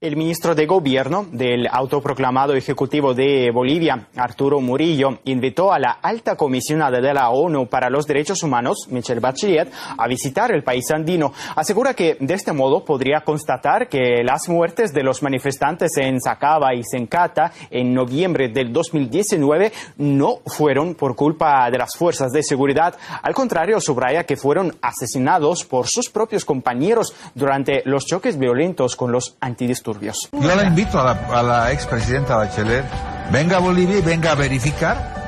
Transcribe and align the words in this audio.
El 0.00 0.14
ministro 0.14 0.54
de 0.54 0.64
Gobierno 0.64 1.26
del 1.32 1.66
autoproclamado 1.66 2.54
Ejecutivo 2.54 3.14
de 3.14 3.50
Bolivia, 3.52 4.06
Arturo 4.14 4.60
Murillo, 4.60 5.18
invitó 5.24 5.72
a 5.72 5.80
la 5.80 5.90
alta 5.90 6.36
comisionada 6.36 7.00
de 7.00 7.12
la 7.12 7.30
ONU 7.30 7.66
para 7.66 7.90
los 7.90 8.06
Derechos 8.06 8.44
Humanos, 8.44 8.86
Michelle 8.90 9.18
Bachelet, 9.18 9.72
a 9.98 10.06
visitar 10.06 10.52
el 10.52 10.62
país 10.62 10.88
andino. 10.92 11.32
Asegura 11.56 11.94
que 11.94 12.16
de 12.20 12.34
este 12.34 12.52
modo 12.52 12.84
podría 12.84 13.22
constatar 13.22 13.88
que 13.88 14.22
las 14.22 14.48
muertes 14.48 14.94
de 14.94 15.02
los 15.02 15.20
manifestantes 15.20 15.96
en 15.96 16.20
Sacaba 16.20 16.76
y 16.76 16.84
Sencata 16.84 17.50
en 17.68 17.92
noviembre 17.92 18.50
del 18.50 18.72
2019 18.72 19.72
no 19.96 20.36
fueron 20.46 20.94
por 20.94 21.16
culpa 21.16 21.68
de 21.72 21.78
las 21.78 21.96
fuerzas 21.96 22.30
de 22.30 22.44
seguridad. 22.44 22.94
Al 23.20 23.34
contrario, 23.34 23.80
subraya 23.80 24.22
que 24.22 24.36
fueron 24.36 24.76
asesinados 24.80 25.64
por 25.64 25.88
sus 25.88 26.08
propios 26.08 26.44
compañeros 26.44 27.16
durante 27.34 27.82
los 27.84 28.06
choques 28.06 28.38
violentos 28.38 28.94
con 28.94 29.10
los 29.10 29.36
antidisturbios. 29.40 29.87
Yo 30.32 30.54
la 30.54 30.64
invito 30.64 31.00
a 31.00 31.04
la, 31.04 31.38
a 31.38 31.42
la 31.42 31.72
expresidenta 31.72 32.36
Bachelet, 32.36 32.84
venga 33.30 33.56
a 33.56 33.60
Bolivia 33.60 33.98
y 33.98 34.02
venga 34.02 34.32
a 34.32 34.34
verificar 34.34 35.18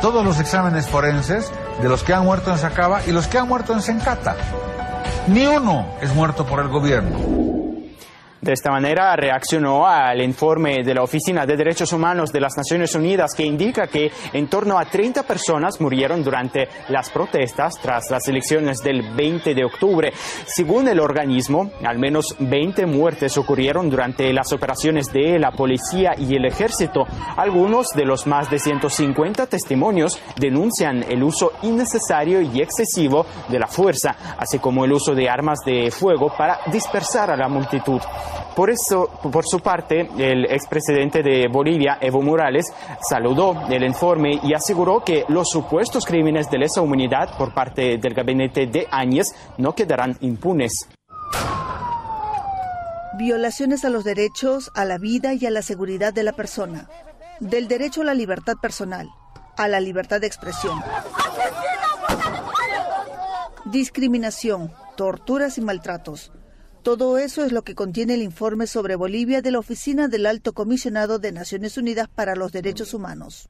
todos 0.00 0.24
los 0.24 0.38
exámenes 0.40 0.88
forenses 0.88 1.50
de 1.80 1.88
los 1.88 2.02
que 2.02 2.12
han 2.12 2.24
muerto 2.24 2.50
en 2.50 2.58
Sacaba 2.58 3.00
y 3.06 3.12
los 3.12 3.26
que 3.26 3.38
han 3.38 3.48
muerto 3.48 3.72
en 3.72 3.82
Sencata. 3.82 4.36
Ni 5.28 5.46
uno 5.46 5.86
es 6.00 6.14
muerto 6.14 6.44
por 6.44 6.60
el 6.60 6.68
gobierno. 6.68 7.53
De 8.44 8.52
esta 8.52 8.70
manera 8.70 9.16
reaccionó 9.16 9.86
al 9.86 10.20
informe 10.20 10.84
de 10.84 10.92
la 10.92 11.02
Oficina 11.02 11.46
de 11.46 11.56
Derechos 11.56 11.94
Humanos 11.94 12.30
de 12.30 12.40
las 12.40 12.54
Naciones 12.58 12.94
Unidas 12.94 13.32
que 13.34 13.42
indica 13.42 13.86
que 13.86 14.12
en 14.34 14.48
torno 14.48 14.78
a 14.78 14.84
30 14.84 15.22
personas 15.22 15.80
murieron 15.80 16.22
durante 16.22 16.68
las 16.90 17.08
protestas 17.08 17.72
tras 17.80 18.10
las 18.10 18.28
elecciones 18.28 18.82
del 18.82 19.14
20 19.14 19.54
de 19.54 19.64
octubre. 19.64 20.12
Según 20.44 20.88
el 20.88 21.00
organismo, 21.00 21.70
al 21.86 21.98
menos 21.98 22.36
20 22.38 22.84
muertes 22.84 23.38
ocurrieron 23.38 23.88
durante 23.88 24.30
las 24.34 24.52
operaciones 24.52 25.10
de 25.10 25.38
la 25.38 25.52
policía 25.52 26.12
y 26.18 26.36
el 26.36 26.44
ejército. 26.44 27.06
Algunos 27.38 27.86
de 27.96 28.04
los 28.04 28.26
más 28.26 28.50
de 28.50 28.58
150 28.58 29.46
testimonios 29.46 30.20
denuncian 30.36 31.02
el 31.10 31.22
uso 31.22 31.52
innecesario 31.62 32.42
y 32.42 32.60
excesivo 32.60 33.24
de 33.48 33.58
la 33.58 33.68
fuerza, 33.68 34.14
así 34.36 34.58
como 34.58 34.84
el 34.84 34.92
uso 34.92 35.14
de 35.14 35.30
armas 35.30 35.60
de 35.64 35.90
fuego 35.90 36.30
para 36.36 36.60
dispersar 36.70 37.30
a 37.30 37.36
la 37.38 37.48
multitud. 37.48 38.02
Por 38.54 38.70
eso, 38.70 39.08
por 39.32 39.44
su 39.44 39.58
parte, 39.58 40.08
el 40.16 40.44
expresidente 40.44 41.22
de 41.22 41.48
Bolivia, 41.48 41.98
Evo 42.00 42.22
Morales, 42.22 42.72
saludó 43.00 43.66
el 43.68 43.82
informe 43.82 44.38
y 44.44 44.54
aseguró 44.54 45.02
que 45.02 45.24
los 45.28 45.48
supuestos 45.48 46.04
crímenes 46.04 46.48
de 46.50 46.58
lesa 46.58 46.80
humanidad 46.80 47.36
por 47.36 47.52
parte 47.52 47.98
del 47.98 48.14
gabinete 48.14 48.66
de 48.66 48.86
Áñez 48.92 49.34
no 49.58 49.74
quedarán 49.74 50.16
impunes. 50.20 50.88
Violaciones 53.18 53.84
a 53.84 53.90
los 53.90 54.04
derechos, 54.04 54.70
a 54.74 54.84
la 54.84 54.98
vida 54.98 55.34
y 55.34 55.46
a 55.46 55.50
la 55.50 55.62
seguridad 55.62 56.12
de 56.12 56.22
la 56.22 56.32
persona. 56.32 56.88
Del 57.40 57.66
derecho 57.66 58.02
a 58.02 58.04
la 58.04 58.14
libertad 58.14 58.54
personal, 58.62 59.08
a 59.56 59.66
la 59.66 59.80
libertad 59.80 60.20
de 60.20 60.28
expresión. 60.28 60.80
Discriminación, 63.64 64.72
torturas 64.96 65.58
y 65.58 65.60
maltratos 65.60 66.30
todo 66.84 67.16
eso 67.16 67.46
es 67.46 67.50
lo 67.50 67.62
que 67.62 67.74
contiene 67.74 68.12
el 68.12 68.22
informe 68.22 68.66
sobre 68.66 68.94
Bolivia 68.94 69.40
de 69.40 69.50
la 69.50 69.58
Oficina 69.58 70.06
del 70.06 70.26
Alto 70.26 70.52
Comisionado 70.52 71.18
de 71.18 71.32
Naciones 71.32 71.78
Unidas 71.78 72.08
para 72.14 72.36
los 72.36 72.52
Derechos 72.52 72.92
Humanos. 72.92 73.48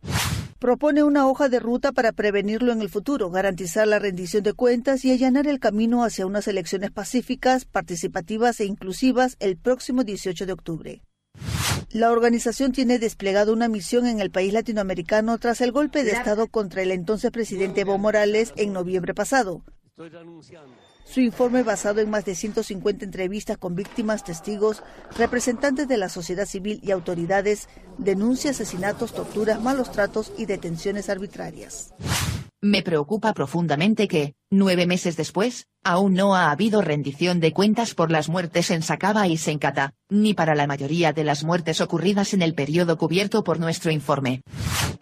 Propone 0.60 1.02
una 1.02 1.26
hoja 1.26 1.48
de 1.48 1.58
ruta 1.58 1.90
para 1.90 2.12
prevenirlo 2.12 2.70
en 2.70 2.80
el 2.80 2.88
futuro, 2.88 3.30
garantizar 3.30 3.88
la 3.88 3.98
rendición 3.98 4.44
de 4.44 4.52
cuentas 4.52 5.04
y 5.04 5.10
allanar 5.10 5.48
el 5.48 5.58
camino 5.58 6.04
hacia 6.04 6.26
unas 6.26 6.46
elecciones 6.46 6.92
pacíficas, 6.92 7.64
participativas 7.64 8.60
e 8.60 8.66
inclusivas 8.66 9.36
el 9.40 9.56
próximo 9.56 10.04
18 10.04 10.46
de 10.46 10.52
octubre. 10.52 11.02
La 11.90 12.12
organización 12.12 12.70
tiene 12.70 13.00
desplegado 13.00 13.52
una 13.52 13.66
misión 13.66 14.06
en 14.06 14.20
el 14.20 14.30
país 14.30 14.52
latinoamericano 14.52 15.38
tras 15.38 15.60
el 15.60 15.72
golpe 15.72 16.04
de 16.04 16.12
Estado 16.12 16.46
contra 16.46 16.82
el 16.82 16.92
entonces 16.92 17.32
presidente 17.32 17.80
Evo 17.80 17.98
Morales 17.98 18.52
en 18.54 18.72
noviembre 18.72 19.12
pasado. 19.12 19.64
Su 21.04 21.20
informe, 21.20 21.62
basado 21.62 22.00
en 22.00 22.10
más 22.10 22.24
de 22.24 22.34
150 22.34 23.04
entrevistas 23.04 23.58
con 23.58 23.74
víctimas, 23.74 24.24
testigos, 24.24 24.82
representantes 25.16 25.86
de 25.86 25.96
la 25.96 26.08
sociedad 26.08 26.46
civil 26.46 26.80
y 26.82 26.90
autoridades, 26.90 27.68
denuncia 27.98 28.50
asesinatos, 28.50 29.12
torturas, 29.12 29.60
malos 29.60 29.92
tratos 29.92 30.32
y 30.36 30.46
detenciones 30.46 31.10
arbitrarias. 31.10 31.92
Me 32.64 32.80
preocupa 32.80 33.34
profundamente 33.34 34.08
que, 34.08 34.36
nueve 34.48 34.86
meses 34.86 35.18
después, 35.18 35.66
aún 35.82 36.14
no 36.14 36.34
ha 36.34 36.50
habido 36.50 36.80
rendición 36.80 37.38
de 37.38 37.52
cuentas 37.52 37.94
por 37.94 38.10
las 38.10 38.30
muertes 38.30 38.70
en 38.70 38.80
Sacaba 38.80 39.28
y 39.28 39.36
Sencata, 39.36 39.92
ni 40.08 40.32
para 40.32 40.54
la 40.54 40.66
mayoría 40.66 41.12
de 41.12 41.24
las 41.24 41.44
muertes 41.44 41.82
ocurridas 41.82 42.32
en 42.32 42.40
el 42.40 42.54
periodo 42.54 42.96
cubierto 42.96 43.44
por 43.44 43.60
nuestro 43.60 43.90
informe. 43.90 44.40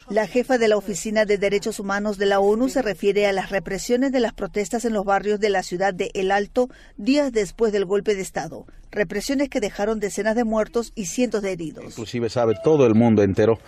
La 0.08 0.26
jefa 0.26 0.58
de 0.58 0.66
la 0.66 0.76
Oficina 0.76 1.24
de 1.24 1.38
Derechos 1.38 1.78
Humanos 1.78 2.18
de 2.18 2.26
la 2.26 2.40
ONU 2.40 2.68
se 2.68 2.82
refiere 2.82 3.28
a 3.28 3.32
las 3.32 3.50
represiones 3.50 4.10
de 4.10 4.18
las 4.18 4.32
protestas 4.32 4.84
en 4.84 4.92
los 4.92 5.04
barrios 5.04 5.38
de 5.38 5.50
la 5.50 5.62
ciudad 5.62 5.94
de 5.94 6.10
El 6.14 6.32
Alto 6.32 6.68
días 6.96 7.30
después 7.30 7.72
del 7.72 7.84
golpe 7.84 8.16
de 8.16 8.22
Estado, 8.22 8.66
represiones 8.90 9.48
que 9.50 9.60
dejaron 9.60 10.00
decenas 10.00 10.34
de 10.34 10.42
muertos 10.42 10.90
y 10.96 11.06
cientos 11.06 11.42
de 11.42 11.52
heridos. 11.52 11.84
Inclusive 11.84 12.28
sabe 12.28 12.54
todo 12.64 12.86
el 12.86 12.96
mundo 12.96 13.22
entero 13.22 13.60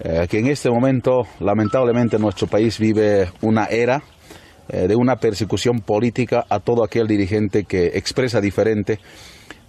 eh, 0.00 0.26
que 0.28 0.38
en 0.38 0.46
este 0.46 0.70
momento 0.70 1.22
lamentablemente 1.40 2.18
nuestro 2.18 2.46
país 2.46 2.78
vive 2.78 3.30
una 3.40 3.66
era 3.66 4.02
eh, 4.68 4.88
de 4.88 4.96
una 4.96 5.16
persecución 5.16 5.80
política 5.80 6.44
a 6.48 6.60
todo 6.60 6.84
aquel 6.84 7.06
dirigente 7.06 7.64
que 7.64 7.86
expresa 7.94 8.40
diferente 8.40 8.98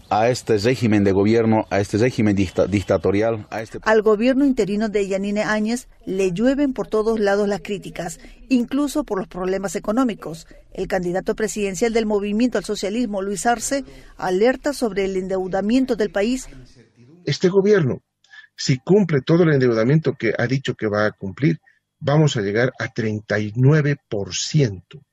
a 0.09 0.29
este 0.29 0.57
régimen 0.57 1.03
de 1.03 1.11
gobierno, 1.11 1.65
a 1.69 1.79
este 1.79 1.97
régimen 1.97 2.35
dictatorial. 2.35 3.45
A 3.49 3.61
este... 3.61 3.79
Al 3.83 4.01
gobierno 4.01 4.45
interino 4.45 4.89
de 4.89 5.07
Yanine 5.07 5.43
Áñez 5.43 5.87
le 6.05 6.31
llueven 6.31 6.73
por 6.73 6.87
todos 6.87 7.19
lados 7.19 7.47
las 7.47 7.61
críticas, 7.61 8.19
incluso 8.49 9.03
por 9.03 9.19
los 9.19 9.27
problemas 9.27 9.75
económicos. 9.75 10.47
El 10.73 10.87
candidato 10.87 11.35
presidencial 11.35 11.93
del 11.93 12.05
movimiento 12.05 12.57
al 12.57 12.63
socialismo, 12.63 13.21
Luis 13.21 13.45
Arce, 13.45 13.83
alerta 14.15 14.73
sobre 14.73 15.05
el 15.05 15.17
endeudamiento 15.17 15.95
del 15.95 16.09
país. 16.09 16.47
Este 17.25 17.49
gobierno 17.49 17.99
si 18.57 18.79
cumple 18.79 19.21
todo 19.21 19.43
el 19.43 19.53
endeudamiento 19.53 20.15
que 20.15 20.33
ha 20.37 20.47
dicho 20.47 20.75
que 20.75 20.87
va 20.87 21.05
a 21.05 21.11
cumplir, 21.11 21.61
vamos 21.99 22.35
a 22.35 22.41
llegar 22.41 22.73
a 22.79 22.91
39%. 22.91 25.03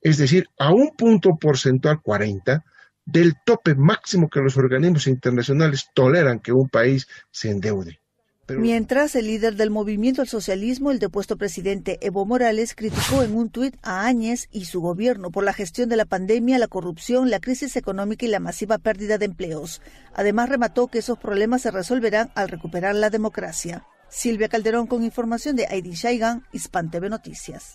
Es 0.00 0.18
decir, 0.18 0.48
a 0.58 0.72
un 0.72 0.90
punto 0.96 1.36
porcentual 1.36 2.00
40 2.00 2.64
del 3.04 3.34
tope 3.44 3.74
máximo 3.74 4.28
que 4.28 4.38
los 4.40 4.56
organismos 4.56 5.08
internacionales 5.08 5.88
toleran 5.94 6.40
que 6.40 6.52
un 6.52 6.68
país 6.68 7.08
se 7.30 7.50
endeude. 7.50 8.00
Mientras 8.48 9.16
el 9.16 9.26
líder 9.26 9.56
del 9.56 9.70
movimiento 9.70 10.20
al 10.20 10.28
socialismo, 10.28 10.90
el 10.90 10.98
depuesto 10.98 11.36
presidente 11.36 11.98
Evo 12.02 12.26
Morales, 12.26 12.74
criticó 12.74 13.22
en 13.22 13.34
un 13.34 13.48
tuit 13.48 13.76
a 13.82 14.06
Áñez 14.06 14.48
y 14.52 14.66
su 14.66 14.80
gobierno 14.80 15.30
por 15.30 15.44
la 15.44 15.54
gestión 15.54 15.88
de 15.88 15.96
la 15.96 16.04
pandemia, 16.04 16.58
la 16.58 16.68
corrupción, 16.68 17.30
la 17.30 17.40
crisis 17.40 17.76
económica 17.76 18.26
y 18.26 18.28
la 18.28 18.40
masiva 18.40 18.78
pérdida 18.78 19.16
de 19.16 19.26
empleos. 19.26 19.80
Además, 20.12 20.48
remató 20.48 20.88
que 20.88 20.98
esos 20.98 21.18
problemas 21.18 21.62
se 21.62 21.70
resolverán 21.70 22.30
al 22.34 22.48
recuperar 22.48 22.94
la 22.94 23.10
democracia. 23.10 23.86
Silvia 24.08 24.48
Calderón 24.48 24.86
con 24.86 25.02
información 25.02 25.56
de 25.56 25.66
Aidi 25.66 25.92
Shaigan, 25.92 26.44
Hispan 26.52 26.90
TV 26.90 27.08
Noticias. 27.08 27.74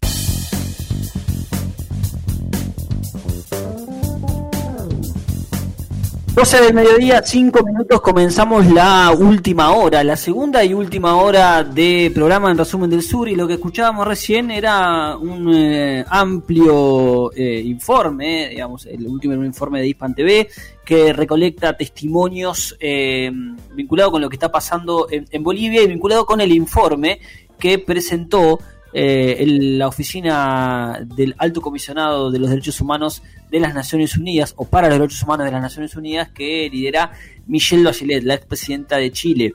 12 6.40 6.62
del 6.62 6.74
mediodía, 6.74 7.22
5 7.22 7.66
minutos, 7.66 8.00
comenzamos 8.00 8.66
la 8.68 9.12
última 9.12 9.74
hora, 9.74 10.06
la 10.06 10.16
segunda 10.16 10.64
y 10.64 10.74
última 10.74 11.18
hora 11.18 11.66
de 11.66 12.10
programa 12.16 12.50
en 12.50 12.58
resumen 12.58 12.90
del 12.90 13.02
sur 13.02 13.28
y 13.28 13.36
lo 13.36 13.46
que 13.46 13.56
escuchábamos 13.56 14.08
recién 14.08 14.50
era 14.50 15.18
un 15.18 15.54
eh, 15.54 16.06
amplio 16.08 17.34
eh, 17.34 17.62
informe, 17.66 18.48
digamos, 18.52 18.86
el 18.86 19.06
último 19.06 19.34
informe 19.34 19.82
de 19.82 19.88
Hispan 19.90 20.16
TV 20.16 20.48
que 20.86 21.12
recolecta 21.12 21.76
testimonios 21.76 22.74
eh, 22.80 23.30
vinculados 23.74 24.14
con 24.14 24.22
lo 24.22 24.30
que 24.30 24.38
está 24.38 24.50
pasando 24.50 25.08
en 25.12 25.44
Bolivia 25.44 25.84
y 25.84 25.88
vinculado 25.88 26.26
con 26.26 26.40
el 26.40 26.54
informe 26.54 27.20
que 27.60 27.80
presentó 27.80 28.60
eh, 28.94 29.44
la 29.48 29.88
oficina 29.88 31.00
del 31.06 31.36
Alto 31.38 31.62
Comisionado 31.62 32.32
de 32.32 32.40
los 32.40 32.50
Derechos 32.50 32.82
Humanos 32.82 33.22
de 33.50 33.60
las 33.60 33.74
Naciones 33.74 34.18
Unidas, 34.18 34.54
o 34.58 34.66
para 34.66 34.90
los 34.90 34.98
Derechos 35.00 35.24
Humanos 35.24 35.46
de 35.46 35.52
las 35.52 35.62
Naciones 35.62 35.96
Unidas, 35.96 36.30
que 36.30 36.70
lidera 36.72 37.12
Michelle 37.48 37.84
Bachelet, 37.84 38.24
la 38.24 38.36
expresidenta 38.36 38.98
de 38.98 39.12
Chile. 39.12 39.54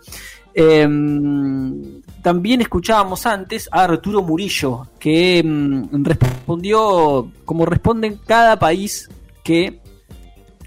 Em, 0.57 2.01
también 2.23 2.61
escuchábamos 2.61 3.27
antes 3.27 3.69
a 3.73 3.85
Arturo 3.85 4.23
Murillo, 4.23 4.87
que 5.01 5.39
em, 5.39 5.89
respondió 6.05 7.33
como 7.45 7.67
responde 7.67 8.07
en 8.07 8.17
cada 8.17 8.57
país 8.59 9.09
que 9.43 9.81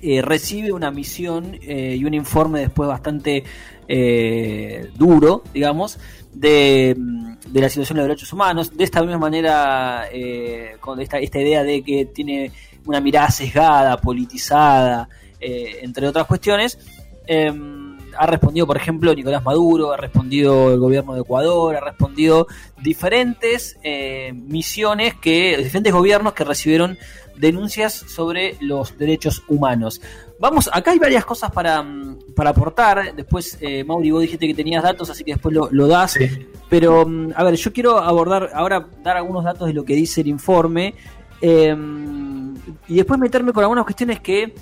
eh, 0.02 0.22
recibe 0.22 0.72
una 0.74 0.92
misión 0.92 1.58
eh, 1.62 1.96
y 1.98 2.06
un 2.06 2.14
informe 2.14 2.60
después 2.60 2.88
bastante 2.88 3.44
eh, 3.88 4.90
duro, 4.96 5.44
digamos, 5.54 6.00
de, 6.34 6.96
de, 7.48 7.62
la 7.62 7.70
situación 7.70 7.98
de 7.98 8.02
los 8.02 8.08
derechos 8.10 8.34
humanos. 8.34 8.76
De 8.76 8.84
esta 8.84 9.02
misma 9.02 9.20
manera, 9.20 10.06
con 10.80 11.00
esta, 11.00 11.20
esta 11.20 11.40
idea 11.40 11.64
de 11.64 11.82
que 11.84 12.06
tiene 12.06 12.52
una 12.86 13.00
mirada 13.00 13.30
sesgada, 13.30 13.98
politizada, 13.98 15.10
entre 15.40 16.08
otras 16.08 16.28
cuestiones. 16.28 16.78
Em, 17.26 17.87
ha 18.18 18.26
respondido, 18.26 18.68
por 18.68 18.78
ejemplo, 18.78 19.14
Nicolás 19.14 19.44
Maduro, 19.44 19.94
ha 19.94 19.98
respondido 19.98 20.74
el 20.74 20.80
gobierno 20.80 21.14
de 21.14 21.22
Ecuador, 21.22 21.76
ha 21.76 21.80
respondido 21.80 22.48
diferentes 22.82 23.78
eh, 23.84 24.34
misiones 24.34 25.16
que, 25.16 25.58
diferentes 25.58 25.94
gobiernos 25.94 26.34
que 26.34 26.44
recibieron 26.44 26.98
denuncias 27.38 27.94
sobre 27.94 28.58
los 28.60 28.98
derechos 28.98 29.44
humanos. 29.48 30.02
Vamos, 30.40 30.70
acá 30.72 30.92
hay 30.92 31.00
varias 31.00 31.26
cosas 31.26 31.52
para, 31.52 31.82
mm, 31.82 32.34
para 32.36 32.52
aportar. 32.52 33.16
Después, 33.16 33.58
eh, 33.62 33.84
Mauri, 33.84 34.12
vos 34.12 34.22
dijiste 34.22 34.48
que 34.48 34.54
tenías 34.54 34.84
datos, 34.84 35.10
así 35.10 35.24
que 35.24 35.34
después 35.34 35.56
lo, 35.56 35.88
das. 35.88 36.18
Pero, 36.70 37.06
mm, 37.08 37.34
a 37.36 37.44
ver, 37.44 37.56
yo 37.56 37.74
quiero 37.74 37.98
abordar, 38.00 38.52
ahora 38.54 38.88
dar 39.04 39.18
algunos 39.18 39.44
datos 39.44 39.68
de 39.68 39.74
lo 39.74 39.84
que 39.84 39.96
dice 39.96 40.22
el 40.22 40.28
informe. 40.28 40.94
Em, 41.42 42.56
y 42.88 42.96
después 42.96 43.20
meterme 43.20 43.54
con 43.54 43.64
algunas 43.64 43.84
cuestiones 43.84 44.20
que 44.20 44.54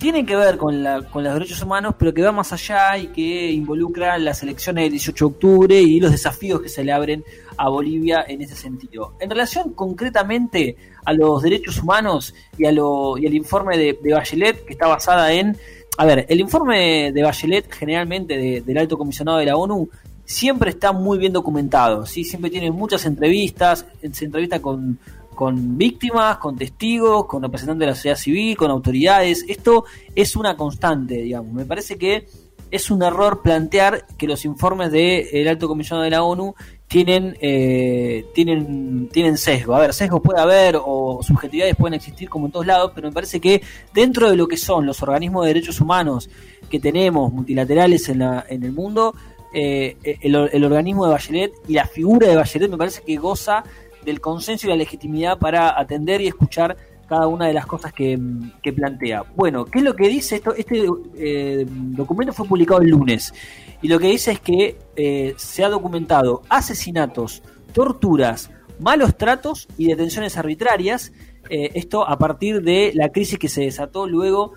tienen 0.00 0.24
que 0.24 0.34
ver 0.34 0.56
con, 0.56 0.82
la, 0.82 1.02
con 1.02 1.22
los 1.22 1.34
derechos 1.34 1.62
humanos, 1.62 1.94
pero 1.98 2.14
que 2.14 2.22
va 2.22 2.32
más 2.32 2.52
allá 2.54 2.96
y 2.96 3.08
que 3.08 3.52
involucra 3.52 4.18
las 4.18 4.42
elecciones 4.42 4.84
del 4.84 4.92
18 4.92 5.24
de 5.24 5.30
octubre 5.30 5.80
y 5.80 6.00
los 6.00 6.10
desafíos 6.10 6.62
que 6.62 6.70
se 6.70 6.82
le 6.82 6.90
abren 6.90 7.22
a 7.58 7.68
Bolivia 7.68 8.24
en 8.26 8.40
ese 8.40 8.56
sentido. 8.56 9.12
En 9.20 9.28
relación 9.28 9.74
concretamente 9.74 10.74
a 11.04 11.12
los 11.12 11.42
derechos 11.42 11.78
humanos 11.82 12.34
y, 12.56 12.64
a 12.64 12.72
lo, 12.72 13.18
y 13.18 13.26
al 13.26 13.34
informe 13.34 13.76
de, 13.76 13.98
Bachelet, 14.10 14.64
que 14.64 14.72
está 14.72 14.88
basada 14.88 15.32
en... 15.34 15.56
A 15.98 16.06
ver, 16.06 16.24
el 16.30 16.40
informe 16.40 17.12
de 17.12 17.22
Bachelet, 17.22 17.70
generalmente 17.70 18.62
del 18.64 18.78
alto 18.78 18.96
comisionado 18.96 19.36
de 19.36 19.44
la 19.44 19.56
ONU, 19.56 19.90
siempre 20.24 20.70
está 20.70 20.92
muy 20.92 21.18
bien 21.18 21.34
documentado, 21.34 22.06
¿sí? 22.06 22.24
siempre 22.24 22.50
tiene 22.50 22.70
muchas 22.70 23.04
entrevistas, 23.04 23.84
se 24.12 24.24
entrevista 24.24 24.62
con 24.62 24.98
con 25.40 25.78
víctimas, 25.78 26.36
con 26.36 26.54
testigos, 26.54 27.24
con 27.24 27.42
representantes 27.42 27.80
de 27.80 27.86
la 27.86 27.94
sociedad 27.94 28.16
civil, 28.18 28.58
con 28.58 28.70
autoridades. 28.70 29.42
Esto 29.48 29.86
es 30.14 30.36
una 30.36 30.54
constante, 30.54 31.14
digamos. 31.14 31.54
Me 31.54 31.64
parece 31.64 31.96
que 31.96 32.26
es 32.70 32.90
un 32.90 33.02
error 33.02 33.40
plantear 33.40 34.06
que 34.18 34.26
los 34.26 34.44
informes 34.44 34.92
del 34.92 35.48
alto 35.48 35.66
comisionado 35.66 36.04
de 36.04 36.10
la 36.10 36.24
ONU 36.24 36.54
tienen, 36.86 37.38
eh, 37.40 38.26
tienen, 38.34 39.08
tienen 39.10 39.38
sesgo. 39.38 39.74
A 39.74 39.80
ver, 39.80 39.94
sesgo 39.94 40.20
puede 40.20 40.42
haber 40.42 40.76
o 40.78 41.20
subjetividades 41.22 41.74
pueden 41.74 41.94
existir 41.94 42.28
como 42.28 42.44
en 42.44 42.52
todos 42.52 42.66
lados, 42.66 42.92
pero 42.94 43.08
me 43.08 43.14
parece 43.14 43.40
que 43.40 43.62
dentro 43.94 44.28
de 44.28 44.36
lo 44.36 44.46
que 44.46 44.58
son 44.58 44.84
los 44.84 45.02
organismos 45.02 45.46
de 45.46 45.54
derechos 45.54 45.80
humanos 45.80 46.28
que 46.68 46.78
tenemos 46.78 47.32
multilaterales 47.32 48.10
en, 48.10 48.18
la, 48.18 48.44
en 48.46 48.62
el 48.62 48.72
mundo, 48.72 49.14
eh, 49.54 49.96
el, 50.20 50.36
el, 50.52 50.64
organismo 50.66 51.06
de 51.06 51.12
Bachelet 51.12 51.52
y 51.66 51.72
la 51.72 51.86
figura 51.86 52.28
de 52.28 52.36
Bachelet 52.36 52.70
me 52.70 52.76
parece 52.76 53.00
que 53.00 53.16
goza 53.16 53.64
del 54.04 54.20
consenso 54.20 54.66
y 54.66 54.70
la 54.70 54.76
legitimidad 54.76 55.38
para 55.38 55.78
atender 55.78 56.20
y 56.20 56.28
escuchar 56.28 56.76
cada 57.08 57.26
una 57.26 57.46
de 57.46 57.52
las 57.52 57.66
cosas 57.66 57.92
que, 57.92 58.16
plantea. 58.74 59.24
Bueno, 59.34 59.64
¿qué 59.64 59.80
es 59.80 59.84
lo 59.84 59.96
que 59.96 60.08
dice 60.08 60.36
esto? 60.36 60.54
Este 60.54 60.86
eh, 61.16 61.66
documento 61.68 62.32
fue 62.32 62.46
publicado 62.46 62.80
el 62.80 62.90
lunes 62.90 63.34
y 63.82 63.88
lo 63.88 63.98
que 63.98 64.06
dice 64.06 64.30
es 64.30 64.40
que 64.40 64.78
eh, 64.94 65.34
se 65.36 65.64
ha 65.64 65.68
documentado 65.68 66.42
asesinatos, 66.48 67.42
torturas, 67.72 68.50
malos 68.78 69.16
tratos 69.16 69.66
y 69.76 69.86
detenciones 69.86 70.36
arbitrarias. 70.36 71.12
Eh, 71.48 71.72
esto 71.74 72.06
a 72.06 72.16
partir 72.16 72.62
de 72.62 72.92
la 72.94 73.08
crisis 73.08 73.38
que 73.38 73.48
se 73.48 73.62
desató 73.62 74.06
luego 74.06 74.52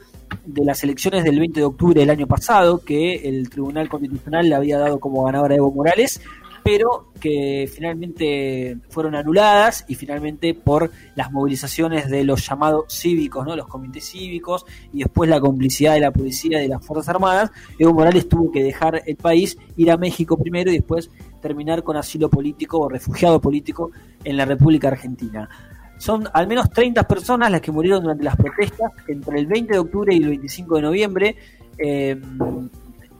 de 0.45 0.65
las 0.65 0.83
elecciones 0.83 1.23
del 1.23 1.39
20 1.39 1.59
de 1.59 1.65
octubre 1.65 1.99
del 1.99 2.09
año 2.09 2.27
pasado, 2.27 2.83
que 2.83 3.27
el 3.27 3.49
Tribunal 3.49 3.89
Constitucional 3.89 4.47
le 4.47 4.55
había 4.55 4.77
dado 4.77 4.99
como 4.99 5.23
ganadora 5.23 5.53
a 5.53 5.57
Evo 5.57 5.71
Morales, 5.71 6.21
pero 6.63 7.11
que 7.19 7.69
finalmente 7.73 8.77
fueron 8.89 9.15
anuladas 9.15 9.85
y 9.87 9.95
finalmente 9.95 10.53
por 10.53 10.91
las 11.15 11.31
movilizaciones 11.31 12.09
de 12.09 12.23
los 12.23 12.47
llamados 12.47 12.85
cívicos, 12.89 13.45
¿no? 13.45 13.55
los 13.55 13.67
comités 13.67 14.09
cívicos 14.09 14.65
y 14.93 14.99
después 14.99 15.29
la 15.29 15.39
complicidad 15.41 15.93
de 15.93 15.99
la 15.99 16.11
policía 16.11 16.59
y 16.59 16.63
de 16.63 16.69
las 16.69 16.85
Fuerzas 16.85 17.09
Armadas, 17.09 17.51
Evo 17.77 17.93
Morales 17.93 18.29
tuvo 18.29 18.51
que 18.51 18.63
dejar 18.63 19.03
el 19.05 19.15
país, 19.15 19.57
ir 19.75 19.91
a 19.91 19.97
México 19.97 20.37
primero 20.37 20.71
y 20.71 20.75
después 20.75 21.09
terminar 21.41 21.83
con 21.83 21.97
asilo 21.97 22.29
político 22.29 22.79
o 22.79 22.89
refugiado 22.89 23.41
político 23.41 23.91
en 24.23 24.37
la 24.37 24.45
República 24.45 24.87
Argentina. 24.87 25.49
Son 25.97 26.27
al 26.33 26.47
menos 26.47 26.69
30 26.69 27.07
personas 27.07 27.51
las 27.51 27.61
que 27.61 27.71
murieron 27.71 28.01
durante 28.01 28.23
las 28.23 28.35
protestas 28.35 28.91
entre 29.07 29.39
el 29.39 29.47
20 29.47 29.73
de 29.73 29.79
octubre 29.79 30.13
y 30.13 30.17
el 30.17 30.29
25 30.29 30.75
de 30.77 30.81
noviembre. 30.81 31.35
Eh, 31.77 32.19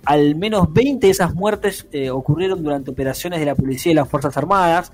al 0.06 0.36
menos 0.36 0.72
20 0.72 1.08
de 1.08 1.12
esas 1.12 1.34
muertes 1.34 1.88
eh, 1.92 2.10
ocurrieron 2.10 2.64
durante 2.64 2.92
operaciones 2.92 3.40
de 3.40 3.46
la 3.46 3.56
policía 3.56 3.92
y 3.92 3.96
las 3.96 4.10
Fuerzas 4.10 4.36
Armadas. 4.38 4.92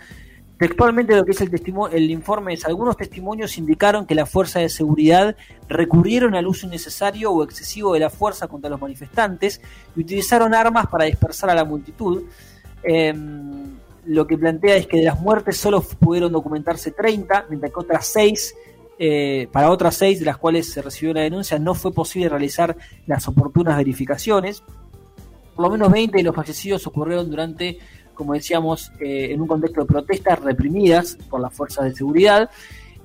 Textualmente 0.58 1.16
lo 1.16 1.24
que 1.24 1.32
es 1.32 1.42
el, 1.42 1.52
el 1.92 2.12
informe 2.12 2.54
es, 2.54 2.66
algunos 2.66 2.98
testimonios 2.98 3.58
indicaron 3.58 4.06
que 4.06 4.14
las 4.14 4.30
fuerzas 4.30 4.62
de 4.62 4.70
seguridad 4.70 5.38
recurrieron 5.70 6.36
al 6.36 6.48
uso 6.48 6.68
innecesario 6.68 7.32
o 7.32 7.44
excesivo 7.44 7.94
de 7.94 8.02
la 8.02 8.10
fuerza 8.10 8.48
contra 8.48 8.70
los 8.70 8.82
manifestantes 8.82 9.62
y 9.96 10.02
utilizaron 10.02 10.54
armas 10.54 10.88
para 10.88 11.06
dispersar 11.06 11.50
a 11.50 11.56
la 11.56 11.64
multitud. 11.64 12.24
Em, 12.84 13.78
lo 14.06 14.28
que 14.28 14.38
plantea 14.38 14.76
es 14.76 14.86
que 14.86 14.98
de 14.98 15.04
las 15.04 15.20
muertes 15.20 15.56
solo 15.56 15.82
pudieron 15.82 16.34
documentarse 16.34 16.92
30, 16.92 17.46
mientras 17.50 17.72
que 17.72 17.80
otras 17.80 18.06
6 18.08 18.56
eh, 19.02 19.48
para 19.54 19.72
otras 19.72 19.96
seis 19.96 20.20
de 20.20 20.26
las 20.26 20.38
cuales 20.38 20.74
se 20.74 20.82
recibió 20.82 21.14
la 21.14 21.22
denuncia 21.22 21.58
no 21.58 21.74
fue 21.74 21.94
posible 21.94 22.28
realizar 22.28 22.76
las 23.08 23.30
oportunas 23.30 23.78
verificaciones. 23.78 24.62
Por 25.60 25.66
lo 25.66 25.72
menos 25.74 25.92
20 25.92 26.18
de 26.20 26.24
los 26.24 26.34
fallecidos 26.34 26.88
ocurrieron 26.88 27.30
durante, 27.30 27.80
como 28.14 28.34
decíamos, 28.34 28.94
eh, 28.98 29.34
en 29.34 29.42
un 29.42 29.48
contexto 29.48 29.82
de 29.82 29.88
protestas 29.88 30.40
reprimidas 30.40 31.18
por 31.30 31.42
las 31.42 31.54
fuerzas 31.54 31.84
de 31.84 31.94
seguridad. 31.94 32.50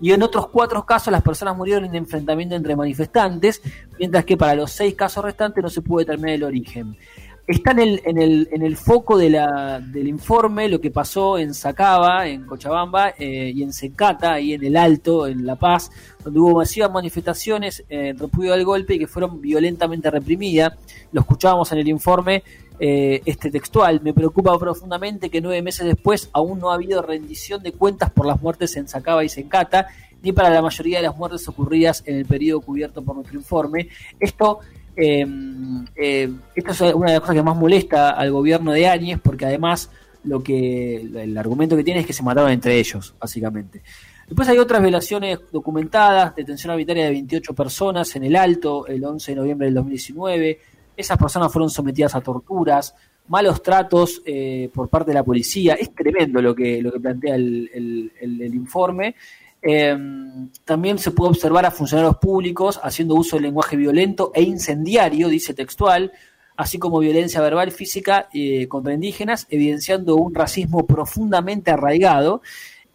Y 0.01 0.13
en 0.13 0.23
otros 0.23 0.47
cuatro 0.51 0.87
casos 0.87 1.11
las 1.11 1.23
personas 1.23 1.57
murieron 1.57 1.85
en 1.87 1.97
enfrentamiento 1.97 2.55
entre 2.55 2.77
manifestantes, 2.77 3.61
mientras 3.99 4.25
que 4.25 4.37
para 4.37 4.55
los 4.55 4.71
seis 4.71 4.95
casos 4.95 5.25
restantes 5.25 5.65
no 5.65 5.69
se 5.69 5.83
pudo 5.83 5.99
determinar 5.99 6.37
el 6.37 6.45
origen. 6.45 6.97
Está 7.47 7.73
en 7.73 7.79
el, 7.79 8.03
en 8.07 8.17
el, 8.17 8.49
en 8.53 8.63
el 8.63 8.75
foco 8.75 9.19
de 9.19 9.29
la, 9.29 9.79
del 9.79 10.09
informe 10.09 10.67
lo 10.67 10.81
que 10.81 10.91
pasó 10.91 11.37
en 11.37 11.53
Sacaba, 11.53 12.27
en 12.27 12.47
Cochabamba, 12.47 13.11
eh, 13.19 13.53
y 13.55 13.63
en 13.63 13.75
Secata, 13.75 14.33
ahí 14.33 14.55
en 14.55 14.65
el 14.65 14.79
Alto, 14.79 15.27
en 15.27 15.45
La 15.45 15.57
Paz, 15.57 15.91
donde 16.25 16.41
hubo 16.41 16.57
masivas 16.57 16.91
manifestaciones 16.91 17.85
en 17.91 18.19
repudio 18.19 18.55
al 18.55 18.65
golpe 18.65 18.95
y 18.95 18.99
que 18.99 19.07
fueron 19.07 19.43
violentamente 19.43 20.11
reprimidas. 20.11 20.73
Lo 21.13 21.21
escuchábamos 21.21 21.71
en 21.73 21.79
el 21.79 21.89
informe 21.89 22.43
eh, 22.81 23.21
este 23.27 23.51
textual. 23.51 24.01
Me 24.03 24.15
preocupa 24.15 24.59
profundamente 24.59 25.29
que 25.29 25.43
nueve 25.43 25.61
meses 25.61 25.85
después 25.85 26.31
aún 26.33 26.61
no 26.61 26.71
ha 26.71 26.75
habido 26.77 27.03
rendición 27.03 27.63
de 27.63 27.73
cuentas 27.73 28.11
por 28.11 28.25
las 28.25 28.41
muertes 28.41 28.75
en 28.77 28.89
Sacaba 28.89 29.23
y 29.23 29.29
Secata, 29.29 29.89
ni 30.23 30.33
para 30.33 30.49
la 30.49 30.63
mayoría 30.63 30.97
de 30.97 31.05
las 31.05 31.17
muertes 31.17 31.47
ocurridas 31.47 32.03
en 32.07 32.17
el 32.17 32.25
periodo 32.25 32.63
cubierto 32.63 33.03
por 33.03 33.17
nuestro 33.17 33.39
informe. 33.39 33.89
Esto 34.19 34.61
eh, 34.97 35.27
eh, 35.97 36.31
esta 36.55 36.71
es 36.73 36.81
una 36.81 37.07
de 37.07 37.13
las 37.13 37.21
cosas 37.21 37.37
que 37.37 37.43
más 37.43 37.57
molesta 37.57 38.11
al 38.11 38.31
gobierno 38.31 38.73
de 38.73 38.87
Áñez, 38.89 39.21
porque 39.23 39.47
además 39.47 39.91
lo 40.25 40.43
que 40.43 40.97
el 40.97 41.37
argumento 41.37 41.77
que 41.77 41.85
tiene 41.85 42.01
es 42.01 42.07
que 42.07 42.13
se 42.13 42.23
mataron 42.23 42.51
entre 42.51 42.79
ellos, 42.79 43.15
básicamente. 43.19 43.83
Después 44.27 44.49
hay 44.49 44.59
otras 44.59 44.81
violaciones 44.81 45.39
documentadas, 45.53 46.35
detención 46.35 46.71
arbitraria 46.73 47.05
de 47.05 47.11
28 47.11 47.55
personas 47.55 48.17
en 48.17 48.25
el 48.25 48.37
Alto 48.37 48.87
el 48.87 49.05
11 49.05 49.33
de 49.33 49.37
noviembre 49.37 49.67
del 49.67 49.75
2019. 49.75 50.61
Esas 50.97 51.19
personas 51.19 51.53
fueron 51.53 51.69
sometidas 51.69 52.15
a 52.15 52.23
torturas, 52.23 52.95
malos 53.29 53.63
tratos 53.63 54.23
eh, 54.25 54.71
por 54.73 54.89
parte 54.89 55.11
de 55.11 55.15
la 55.15 55.25
policía. 55.25 55.75
Es 55.75 55.95
tremendo 55.95 56.41
lo 56.41 56.55
que, 56.55 56.81
lo 56.81 56.91
que 56.91 57.01
plantea 57.01 57.35
el, 57.35 58.13
el 58.19 58.55
informe. 58.55 59.15
Em, 59.67 60.51
también 60.67 60.99
se 60.99 61.11
puede 61.11 61.31
observar 61.31 61.65
a 61.65 61.71
funcionarios 61.71 62.19
públicos 62.19 62.79
haciendo 62.83 63.15
uso 63.15 63.37
del 63.37 63.45
lenguaje 63.45 63.77
violento 63.77 64.31
e 64.35 64.43
incendiario, 64.43 65.29
dice 65.29 65.55
textual, 65.55 66.13
así 66.55 66.79
como 66.79 66.99
violencia 66.99 67.41
verbal 67.41 67.73
física 67.73 68.29
eh, 68.35 68.69
contra 68.69 68.93
indígenas, 68.93 69.47
evidenciando 69.49 70.17
un 70.17 70.35
racismo 70.35 70.87
profundamente 70.87 71.71
arraigado, 71.71 72.43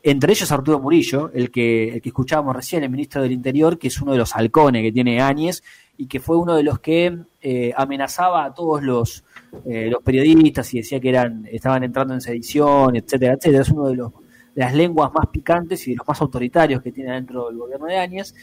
entre 0.03 0.31
ellos 0.31 0.51
Arturo 0.51 0.79
Murillo, 0.79 1.31
el 1.33 1.49
que, 1.49 1.95
el 1.95 2.01
que 2.03 2.09
escuchábamos 2.09 2.55
recién, 2.55 2.83
el 2.83 2.91
ministro 2.91 3.23
del 3.23 3.31
Interior, 3.31 3.79
que 3.79 3.87
es 3.87 3.99
uno 3.99 4.11
de 4.11 4.19
los 4.19 4.35
halcones 4.35 4.83
que 4.83 4.91
tiene 4.91 5.21
Áñez 5.21 5.63
y 5.97 6.05
que 6.05 6.19
fue 6.19 6.37
uno 6.37 6.55
de 6.55 6.63
los 6.63 6.79
que 6.79 7.17
eh, 7.41 7.73
amenazaba 7.75 8.45
a 8.45 8.53
todos 8.53 8.83
los, 8.83 9.23
eh, 9.65 9.89
los 9.89 10.03
periodistas 10.03 10.71
y 10.73 10.77
decía 10.77 10.99
que 10.99 11.09
eran 11.09 11.47
estaban 11.51 11.83
entrando 11.83 12.13
en 12.13 12.21
sedición, 12.21 12.95
etcétera, 12.95 13.33
etcétera. 13.33 13.63
Es 13.63 13.69
uno 13.69 13.89
de 13.89 13.95
los 13.95 14.13
las 14.59 14.75
lenguas 14.75 15.11
más 15.13 15.27
picantes 15.27 15.87
y 15.87 15.91
de 15.91 15.97
los 15.97 16.07
más 16.07 16.21
autoritarios 16.21 16.81
que 16.81 16.91
tiene 16.91 17.13
dentro 17.13 17.47
del 17.47 17.57
gobierno 17.57 17.85
de 17.85 17.97
Áñez. 17.97 18.35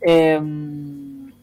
Eh, 0.00 0.40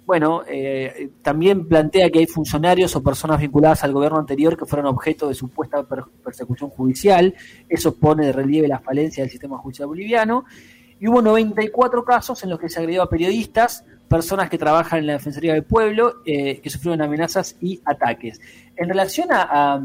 bueno, 0.05 0.43
eh, 0.47 1.11
también 1.21 1.67
plantea 1.67 2.09
que 2.09 2.19
hay 2.19 2.25
funcionarios 2.25 2.95
o 2.95 3.03
personas 3.03 3.39
vinculadas 3.39 3.83
al 3.83 3.93
gobierno 3.93 4.19
anterior 4.19 4.57
que 4.57 4.65
fueron 4.65 4.87
objeto 4.87 5.27
de 5.27 5.33
supuesta 5.33 5.85
persecución 6.23 6.69
judicial. 6.69 7.33
Eso 7.69 7.95
pone 7.95 8.25
de 8.25 8.31
relieve 8.33 8.67
la 8.67 8.79
falencia 8.79 9.23
del 9.23 9.31
sistema 9.31 9.57
judicial 9.57 9.87
boliviano. 9.87 10.45
Y 10.99 11.07
hubo 11.07 11.21
94 11.21 12.03
casos 12.03 12.43
en 12.43 12.49
los 12.49 12.59
que 12.59 12.69
se 12.69 12.79
agredió 12.79 13.01
a 13.01 13.09
periodistas, 13.09 13.85
personas 14.07 14.49
que 14.49 14.57
trabajan 14.57 14.99
en 14.99 15.07
la 15.07 15.13
Defensoría 15.13 15.53
del 15.53 15.63
Pueblo 15.63 16.21
eh, 16.25 16.61
que 16.61 16.69
sufrieron 16.69 17.01
amenazas 17.01 17.55
y 17.59 17.81
ataques. 17.83 18.39
En 18.75 18.87
relación 18.87 19.29
a, 19.31 19.81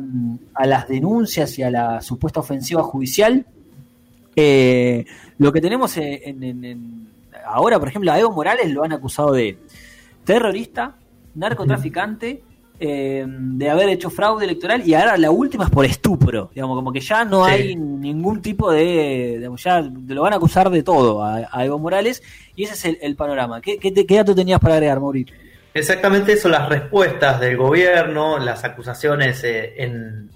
las 0.64 0.88
denuncias 0.88 1.58
y 1.58 1.62
a 1.62 1.70
la 1.70 2.00
supuesta 2.00 2.40
ofensiva 2.40 2.82
judicial, 2.82 3.46
eh, 4.40 5.04
lo 5.38 5.52
que 5.52 5.60
tenemos 5.60 5.96
en, 5.96 7.08
ahora, 7.44 7.80
por 7.80 7.88
ejemplo, 7.88 8.12
a 8.12 8.20
Evo 8.20 8.30
Morales 8.30 8.70
lo 8.70 8.84
han 8.84 8.92
acusado 8.92 9.32
de 9.32 9.58
terrorista, 10.22 10.94
narcotraficante, 11.34 12.42
eh, 12.78 13.26
de 13.26 13.68
haber 13.68 13.88
hecho 13.88 14.10
fraude 14.10 14.44
electoral 14.44 14.86
y 14.86 14.94
ahora 14.94 15.16
la 15.16 15.32
última 15.32 15.64
es 15.64 15.70
por 15.70 15.84
estupro, 15.84 16.50
digamos, 16.54 16.76
como 16.76 16.92
que 16.92 17.00
ya 17.00 17.24
no 17.24 17.44
hay 17.44 17.74
ningún 17.74 18.40
tipo 18.40 18.70
de, 18.70 19.50
ya 19.56 19.80
lo 19.80 20.22
van 20.22 20.34
a 20.34 20.36
acusar 20.36 20.70
de 20.70 20.84
todo 20.84 21.24
a, 21.24 21.64
Evo 21.64 21.80
Morales 21.80 22.22
y 22.54 22.62
ese 22.62 22.74
es 22.74 22.98
el, 23.00 23.16
panorama. 23.16 23.60
¿Qué, 23.60 23.78
qué, 23.78 23.92
qué 23.92 24.14
dato 24.14 24.36
tenías 24.36 24.60
para 24.60 24.74
agregar, 24.74 25.00
Mauricio? 25.00 25.34
Exactamente 25.74 26.34
eso, 26.34 26.48
las 26.48 26.68
respuestas 26.68 27.40
del 27.40 27.56
gobierno, 27.56 28.38
las 28.38 28.62
acusaciones 28.62 29.42
eh, 29.42 29.74
en, 29.78 30.30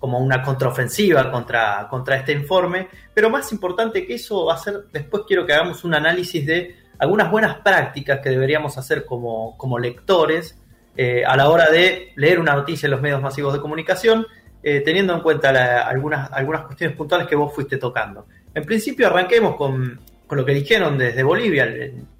como 0.00 0.18
una 0.18 0.42
contraofensiva 0.42 1.30
contra, 1.30 1.86
contra 1.88 2.16
este 2.16 2.32
informe, 2.32 2.88
pero 3.14 3.28
más 3.28 3.52
importante 3.52 4.06
que 4.06 4.14
eso 4.14 4.46
va 4.46 4.54
a 4.54 4.58
ser, 4.58 4.86
después 4.90 5.24
quiero 5.28 5.44
que 5.46 5.52
hagamos 5.52 5.84
un 5.84 5.94
análisis 5.94 6.44
de 6.46 6.74
algunas 6.98 7.30
buenas 7.30 7.56
prácticas 7.56 8.20
que 8.20 8.30
deberíamos 8.30 8.78
hacer 8.78 9.04
como, 9.04 9.56
como 9.58 9.78
lectores 9.78 10.58
eh, 10.96 11.22
a 11.24 11.36
la 11.36 11.50
hora 11.50 11.70
de 11.70 12.12
leer 12.16 12.40
una 12.40 12.54
noticia 12.54 12.86
en 12.86 12.92
los 12.92 13.02
medios 13.02 13.20
masivos 13.20 13.52
de 13.52 13.60
comunicación, 13.60 14.26
eh, 14.62 14.80
teniendo 14.80 15.14
en 15.14 15.20
cuenta 15.20 15.82
algunas, 15.86 16.32
algunas 16.32 16.62
cuestiones 16.62 16.96
puntuales 16.96 17.28
que 17.28 17.36
vos 17.36 17.54
fuiste 17.54 17.76
tocando. 17.76 18.26
En 18.54 18.64
principio 18.64 19.06
arranquemos 19.06 19.54
con, 19.54 20.00
con 20.26 20.38
lo 20.38 20.44
que 20.46 20.54
dijeron 20.54 20.96
desde 20.96 21.22
Bolivia, 21.22 21.68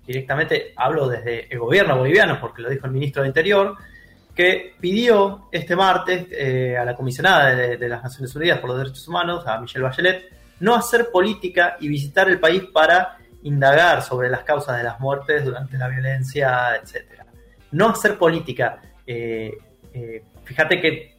directamente 0.07 0.75
hablo 0.77 1.09
desde 1.09 1.51
el 1.51 1.59
gobierno 1.59 1.97
boliviano, 1.97 2.39
porque 2.41 2.61
lo 2.61 2.69
dijo 2.69 2.87
el 2.87 2.93
ministro 2.93 3.23
de 3.23 3.29
Interior, 3.29 3.77
que 4.41 4.73
pidió 4.81 5.49
este 5.53 5.77
martes 5.77 6.27
eh, 6.31 6.75
a 6.75 6.83
la 6.83 6.97
comisionada 6.97 7.55
de, 7.55 7.89
las 7.91 8.03
Naciones 8.03 8.35
Unidas 8.35 8.59
por 8.59 8.71
los 8.71 8.79
Derechos 8.79 9.07
Humanos, 9.07 9.47
a 9.47 9.61
Michelle 9.61 9.83
Bachelet, 9.83 10.33
no 10.61 10.75
hacer 10.75 11.11
política 11.13 11.77
y 11.79 11.89
visitar 11.89 12.27
el 12.31 12.41
país 12.41 12.63
para 12.73 13.19
indagar 13.43 14.01
sobre 14.01 14.31
las 14.31 14.43
causas 14.43 14.79
de 14.79 14.83
las 14.83 14.99
muertes 14.99 15.45
durante 15.45 15.77
la 15.77 15.89
violencia, 15.89 16.75
etc. 16.75 17.21
No 17.73 17.91
hacer 17.91 18.17
política. 18.17 18.81
Eh, 19.07 19.59
eh, 19.93 20.23
fíjate 20.45 20.81
que 20.81 21.19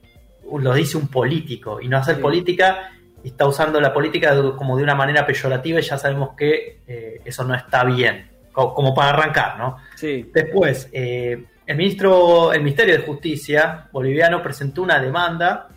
lo 0.51 0.73
dice 0.73 0.97
un 0.97 1.07
político 1.07 1.79
y 1.79 1.87
no 1.87 1.97
hacer 1.97 2.19
política 2.19 2.89
está 3.23 3.45
usando 3.45 3.79
la 3.79 3.93
política 3.93 4.35
como 4.57 4.77
de 4.77 4.83
una 4.83 4.95
manera 4.95 5.27
peyorativa 5.27 5.79
y 5.79 5.83
ya 5.83 5.99
sabemos 5.99 6.31
que 6.35 6.79
eso 7.23 7.43
no 7.43 7.53
está 7.53 7.83
bien, 7.83 8.31
como, 8.51 8.95
para 8.95 9.09
arrancar, 9.09 9.59
¿no? 9.59 9.77
Sí. 9.95 10.27
Después, 10.33 10.89
eh, 10.91 11.45
el 11.65 11.77
ministro, 11.77 12.53
el 12.53 12.61
Ministerio 12.61 12.97
de 12.97 13.03
Justicia 13.03 13.89
boliviano 13.91 14.41
presentó 14.41 14.81
una 14.81 14.99
demanda 14.99 15.69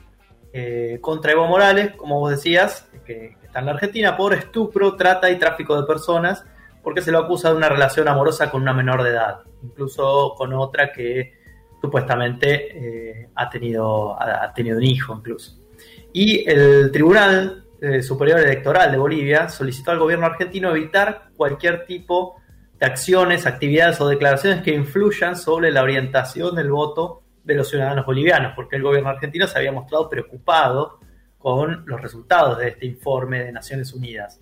eh, 0.53 0.99
contra 1.01 1.33
Evo 1.33 1.47
Morales, 1.47 1.95
como 1.97 2.21
vos 2.21 2.31
decías, 2.31 2.89
que, 3.05 3.37
está 3.43 3.61
en 3.61 3.67
la 3.67 3.73
Argentina, 3.73 4.17
por 4.17 4.35
estupro, 4.35 4.97
trata 4.97 5.31
y 5.31 5.39
tráfico 5.39 5.81
de 5.81 5.87
personas, 5.87 6.45
porque 6.83 7.03
se 7.03 7.13
lo 7.13 7.19
acusa 7.19 7.51
de 7.51 7.57
una 7.57 7.69
relación 7.69 8.09
amorosa 8.09 8.51
con 8.51 8.63
una 8.63 8.73
menor 8.73 9.03
de 9.03 9.11
edad, 9.11 9.41
incluso 9.63 10.35
con 10.37 10.53
otra 10.53 10.93
que 10.93 11.35
supuestamente 11.81 13.29
ha, 13.35 13.49
tenido, 13.49 14.21
ha 14.21 14.53
tenido 14.53 14.79
un 14.79 14.85
hijo 14.85 15.15
incluso. 15.15 15.65
Y 16.13 16.49
el 16.49 16.91
Tribunal 16.93 17.65
eh, 17.81 18.03
Superior 18.03 18.41
Electoral 18.41 18.91
de 18.91 18.97
Bolivia 18.97 19.49
solicitó 19.49 19.91
al 19.91 19.99
gobierno 19.99 20.27
argentino 20.27 20.71
evitar 20.71 21.25
cualquier 21.37 21.85
tipo 21.85 22.37
de 22.85 22.91
acciones, 22.91 23.47
actividades 23.47 23.99
o 24.01 24.09
declaraciones 24.09 24.63
que 24.63 24.75
influyan 24.75 25.37
sobre 25.37 25.71
la 25.71 25.83
orientación 25.83 26.55
del 26.55 26.71
voto 26.71 27.23
de 27.43 27.55
los 27.55 27.69
ciudadanos 27.69 28.05
bolivianos, 28.05 28.53
porque 28.55 28.77
el 28.77 28.83
gobierno 28.83 29.09
argentino 29.09 29.47
se 29.47 29.59
había 29.59 29.73
mostrado 29.73 30.09
preocupado 30.11 30.99
con 31.39 31.85
los 31.87 32.01
resultados 32.01 32.59
de 32.59 32.69
este 32.69 32.87
informe 32.87 33.43
de 33.43 33.53
Naciones 33.53 33.93
Unidas. 33.95 34.39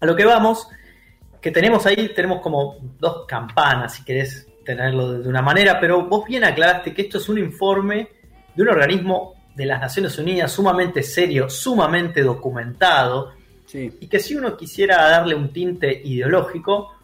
A 0.00 0.06
lo 0.06 0.16
que 0.16 0.24
vamos, 0.24 0.66
que 1.40 1.50
tenemos 1.50 1.84
ahí, 1.86 2.12
tenemos 2.14 2.40
como 2.40 2.76
dos 2.98 3.26
campanas, 3.26 3.94
si 3.94 4.04
querés 4.04 4.48
tenerlo 4.64 5.20
de 5.20 5.28
una 5.28 5.42
manera, 5.42 5.78
pero 5.78 6.06
vos 6.06 6.24
bien 6.26 6.44
aclaraste 6.44 6.94
que 6.94 7.02
esto 7.02 7.18
es 7.18 7.28
un 7.28 7.38
informe 7.38 8.08
de 8.54 8.62
un 8.62 8.68
organismo 8.68 9.34
de 9.54 9.66
las 9.66 9.80
Naciones 9.80 10.18
Unidas 10.18 10.50
sumamente 10.52 11.02
serio, 11.02 11.50
sumamente 11.50 12.22
documentado, 12.22 13.32
y 13.74 14.06
que 14.06 14.20
si 14.20 14.34
uno 14.34 14.56
quisiera 14.56 15.02
darle 15.08 15.34
un 15.34 15.52
tinte 15.52 16.02
ideológico, 16.04 17.01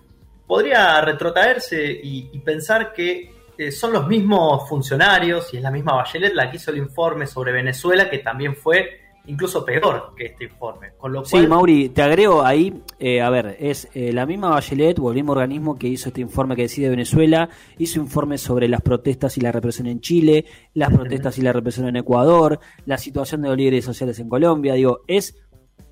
podría 0.49 1.01
retrotraerse 1.03 2.01
y, 2.03 2.39
pensar 2.39 2.93
que 2.93 3.31
eh, 3.57 3.71
son 3.71 3.93
los 3.93 4.09
mismos 4.09 4.67
funcionarios 4.69 5.53
y 5.53 5.59
es 5.59 5.63
la 5.63 5.71
misma 5.71 5.97
Bachelet 5.97 6.33
la 6.33 6.51
que 6.51 6.57
hizo 6.57 6.71
el 6.71 6.79
informe 6.79 7.27
sobre 7.27 7.53
Venezuela, 7.53 8.09
que 8.09 8.19
también 8.19 8.57
fue 8.57 9.03
incluso 9.27 9.63
peor 9.63 10.15
que 10.17 10.27
este 10.27 10.45
informe. 10.45 10.93
Con 10.97 11.13
lo 11.13 11.23
Sí, 11.27 11.47
Mauri, 11.47 11.91
te 11.91 12.01
agrego 12.01 12.43
ahí, 12.43 12.83
eh, 12.99 13.21
a 13.21 13.29
ver, 13.29 13.59
es 13.61 13.89
eh, 13.93 14.11
la 14.11 14.25
misma 14.25 14.49
Bachelet 14.49 14.99
o 14.99 15.11
el 15.11 15.17
mismo 15.17 15.33
organismo 15.33 15.79
que 15.79 15.87
hizo 15.87 16.09
este 16.09 16.23
informe 16.23 16.57
que 16.57 16.63
decide 16.63 16.89
Venezuela, 16.89 17.51
hizo 17.77 18.01
informes 18.01 18.41
sobre 18.41 18.69
las 18.69 18.81
protestas 18.81 19.37
y 19.37 19.43
la 19.43 19.53
represión 19.53 19.87
en 19.87 20.01
Chile, 20.01 20.47
las 20.73 20.91
protestas 20.91 21.37
y 21.37 21.43
la 21.43 21.53
represión 21.53 21.89
en 21.89 21.97
Ecuador, 21.97 22.59
la 22.87 22.97
situación 22.97 23.43
de 23.43 23.49
los 23.49 23.59
líderes 23.59 23.85
sociales 23.85 24.19
en 24.19 24.31
Colombia, 24.31 24.73
digo, 24.73 25.03
es 25.07 25.37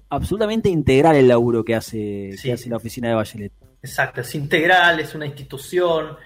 absolutamente 0.08 0.70
integral 0.70 1.16
el 1.16 1.28
laburo 1.28 1.62
que 1.62 1.74
hace, 1.74 2.30
que 2.42 2.52
hace 2.52 2.70
la 2.70 2.78
oficina 2.78 3.08
de 3.10 3.16
Bachelet. 3.16 3.65
Exacto, 3.86 4.20
es 4.20 4.34
integral, 4.34 4.98
es 4.98 5.14
una 5.14 5.26
institución, 5.26 6.16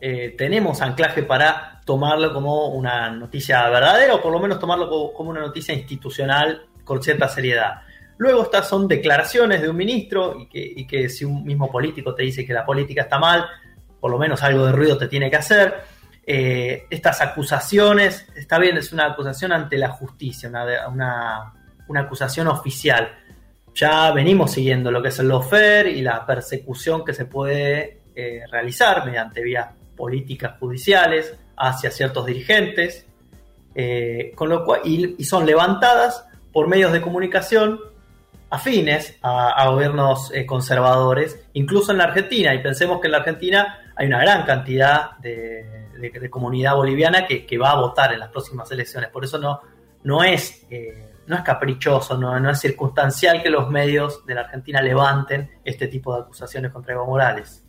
eh, 0.00 0.34
tenemos 0.38 0.80
anclaje 0.80 1.22
para 1.22 1.82
tomarlo 1.84 2.32
como 2.32 2.68
una 2.68 3.10
noticia 3.10 3.68
verdadera 3.68 4.14
o 4.14 4.22
por 4.22 4.32
lo 4.32 4.40
menos 4.40 4.58
tomarlo 4.58 5.12
como 5.12 5.28
una 5.28 5.40
noticia 5.40 5.74
institucional 5.74 6.66
con 6.82 7.02
cierta 7.02 7.28
seriedad. 7.28 7.82
Luego 8.16 8.44
estas 8.44 8.66
son 8.68 8.88
declaraciones 8.88 9.60
de 9.60 9.68
un 9.68 9.76
ministro 9.76 10.34
y 10.50 10.86
que, 10.86 11.08
si 11.10 11.26
un 11.26 11.44
mismo 11.44 11.70
político 11.70 12.14
te 12.14 12.22
dice 12.22 12.46
que 12.46 12.54
la 12.54 12.64
política 12.64 13.02
está 13.02 13.18
mal, 13.18 13.46
por 14.00 14.10
lo 14.10 14.18
menos 14.18 14.42
algo 14.42 14.64
de 14.64 14.72
ruido 14.72 14.96
te 14.96 15.08
tiene 15.08 15.30
que 15.30 15.36
hacer. 15.36 15.74
Eh, 16.26 16.86
estas 16.88 17.20
acusaciones, 17.20 18.26
está 18.34 18.58
bien, 18.58 18.78
es 18.78 18.92
una 18.92 19.06
acusación 19.06 19.52
ante 19.52 19.76
la 19.76 19.90
justicia, 19.90 20.50
una, 20.88 21.52
acusación 21.96 22.48
oficial. 22.48 23.10
Ya 23.74 24.10
venimos 24.12 24.52
siguiendo 24.52 24.90
lo 24.90 25.02
que 25.02 25.08
es 25.08 25.18
el 25.18 25.28
lawfare 25.28 25.90
y 25.90 26.02
la 26.02 26.26
persecución 26.26 27.04
que 27.04 27.14
se 27.14 27.24
puede 27.24 28.00
eh, 28.14 28.42
realizar 28.50 29.04
mediante 29.06 29.42
vías 29.42 29.68
políticas 29.96 30.58
judiciales 30.58 31.34
hacia 31.56 31.90
ciertos 31.90 32.26
dirigentes, 32.26 33.06
eh, 33.74 34.32
con 34.34 34.48
lo 34.48 34.64
cual, 34.64 34.80
y, 34.84 35.22
son 35.24 35.46
levantadas 35.46 36.26
por 36.52 36.66
medios 36.66 36.92
de 36.92 37.00
comunicación 37.00 37.78
afines 38.50 39.16
a, 39.22 39.68
gobiernos 39.68 40.32
eh, 40.34 40.44
conservadores, 40.44 41.46
incluso 41.52 41.92
en 41.92 41.98
la 41.98 42.04
Argentina. 42.04 42.52
Y 42.54 42.58
pensemos 42.58 43.00
que 43.00 43.06
en 43.06 43.12
la 43.12 43.18
Argentina 43.18 43.78
hay 43.94 44.08
una 44.08 44.20
gran 44.20 44.44
cantidad 44.44 45.16
de, 45.18 45.88
comunidad 46.30 46.74
boliviana 46.74 47.26
que, 47.26 47.58
va 47.58 47.72
a 47.72 47.80
votar 47.80 48.12
en 48.12 48.18
las 48.18 48.30
próximas 48.30 48.70
elecciones. 48.72 49.10
Por 49.10 49.24
eso 49.24 49.38
no, 49.38 49.60
no, 50.02 50.24
es, 50.24 50.66
no 51.30 51.36
es 51.36 51.42
caprichoso, 51.42 52.18
no, 52.18 52.40
no 52.40 52.50
es 52.50 52.58
circunstancial 52.58 53.40
que 53.40 53.50
los 53.50 53.70
medios 53.70 54.26
de 54.26 54.34
la 54.34 54.40
Argentina 54.40 54.82
levanten 54.82 55.48
este 55.64 55.86
tipo 55.86 56.12
de 56.12 56.22
acusaciones 56.22 56.72
contra 56.72 56.94
Evo 56.94 57.06
Morales. 57.06 57.64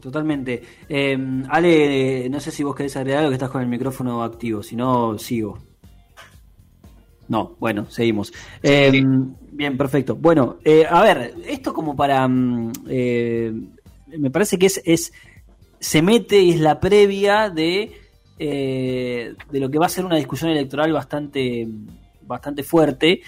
Totalmente. 0.00 0.62
Eh, 0.88 1.44
Ale, 1.50 2.30
no 2.30 2.40
sé 2.40 2.50
si 2.50 2.62
vos 2.62 2.74
querés 2.74 2.96
agregar 2.96 3.20
algo 3.20 3.30
que 3.30 3.34
estás 3.34 3.50
con 3.50 3.60
el 3.60 3.68
micrófono 3.68 4.22
activo, 4.22 4.62
si 4.62 4.74
no, 4.74 5.18
sigo. 5.18 5.58
No, 7.28 7.56
bueno, 7.60 7.84
seguimos. 7.90 8.32
Eh, 8.62 8.90
bien, 9.50 9.76
perfecto. 9.76 10.16
Bueno, 10.16 10.56
eh, 10.64 10.86
a 10.88 11.02
ver, 11.02 11.34
esto 11.46 11.74
como 11.74 11.94
para... 11.94 12.26
Mm, 12.26 12.72
me 14.18 14.30
parece 14.30 14.58
que 14.58 14.66
es, 14.66 14.80
es... 14.86 15.12
Se 15.78 16.00
mete 16.00 16.40
y 16.40 16.52
es 16.52 16.60
la 16.60 16.80
previa 16.80 17.50
de, 17.50 17.92
de 18.38 19.60
lo 19.60 19.70
que 19.70 19.78
va 19.78 19.86
a 19.86 19.90
ser 19.90 20.06
una 20.06 20.16
discusión 20.16 20.50
electoral 20.50 20.90
bastante, 20.92 21.68
bastante 22.26 22.62
fuerte 22.62 23.22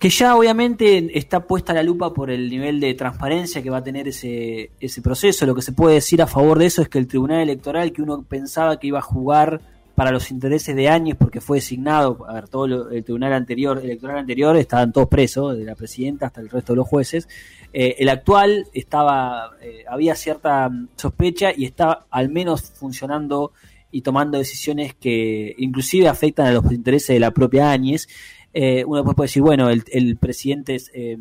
que 0.00 0.08
ya 0.08 0.34
obviamente 0.34 1.18
está 1.18 1.46
puesta 1.46 1.74
la 1.74 1.82
lupa 1.82 2.14
por 2.14 2.30
el 2.30 2.48
nivel 2.48 2.80
de 2.80 2.94
transparencia 2.94 3.62
que 3.62 3.68
va 3.68 3.76
a 3.78 3.84
tener 3.84 4.08
ese, 4.08 4.70
ese 4.80 5.02
proceso. 5.02 5.44
Lo 5.44 5.54
que 5.54 5.60
se 5.60 5.72
puede 5.72 5.96
decir 5.96 6.22
a 6.22 6.26
favor 6.26 6.58
de 6.58 6.64
eso 6.64 6.80
es 6.80 6.88
que 6.88 6.98
el 6.98 7.06
Tribunal 7.06 7.42
Electoral, 7.42 7.92
que 7.92 8.00
uno 8.00 8.22
pensaba 8.22 8.78
que 8.78 8.86
iba 8.86 9.00
a 9.00 9.02
jugar 9.02 9.60
para 10.00 10.12
los 10.12 10.30
intereses 10.30 10.74
de 10.74 10.88
años 10.88 11.18
porque 11.18 11.42
fue 11.42 11.58
designado, 11.58 12.24
a 12.26 12.32
ver, 12.32 12.48
todo 12.48 12.88
el 12.88 13.04
tribunal 13.04 13.34
anterior, 13.34 13.78
electoral 13.84 14.16
anterior, 14.16 14.56
estaban 14.56 14.92
todos 14.92 15.08
presos, 15.08 15.58
de 15.58 15.62
la 15.66 15.74
presidenta 15.74 16.24
hasta 16.24 16.40
el 16.40 16.48
resto 16.48 16.72
de 16.72 16.78
los 16.78 16.88
jueces. 16.88 17.28
Eh, 17.74 17.96
el 17.98 18.08
actual 18.08 18.66
estaba, 18.72 19.50
eh, 19.60 19.84
había 19.86 20.14
cierta 20.14 20.70
sospecha 20.96 21.50
y 21.54 21.66
está 21.66 22.06
al 22.08 22.30
menos 22.30 22.62
funcionando 22.62 23.52
y 23.90 24.00
tomando 24.00 24.38
decisiones 24.38 24.94
que 24.94 25.54
inclusive 25.58 26.08
afectan 26.08 26.46
a 26.46 26.52
los 26.52 26.72
intereses 26.72 27.08
de 27.08 27.20
la 27.20 27.32
propia 27.32 27.70
Áñez. 27.70 28.08
Eh, 28.54 28.82
uno 28.86 29.04
puede 29.04 29.26
decir, 29.26 29.42
bueno, 29.42 29.68
el, 29.68 30.16
presidente 30.16 30.76
es, 30.76 30.90
eh, 30.94 31.18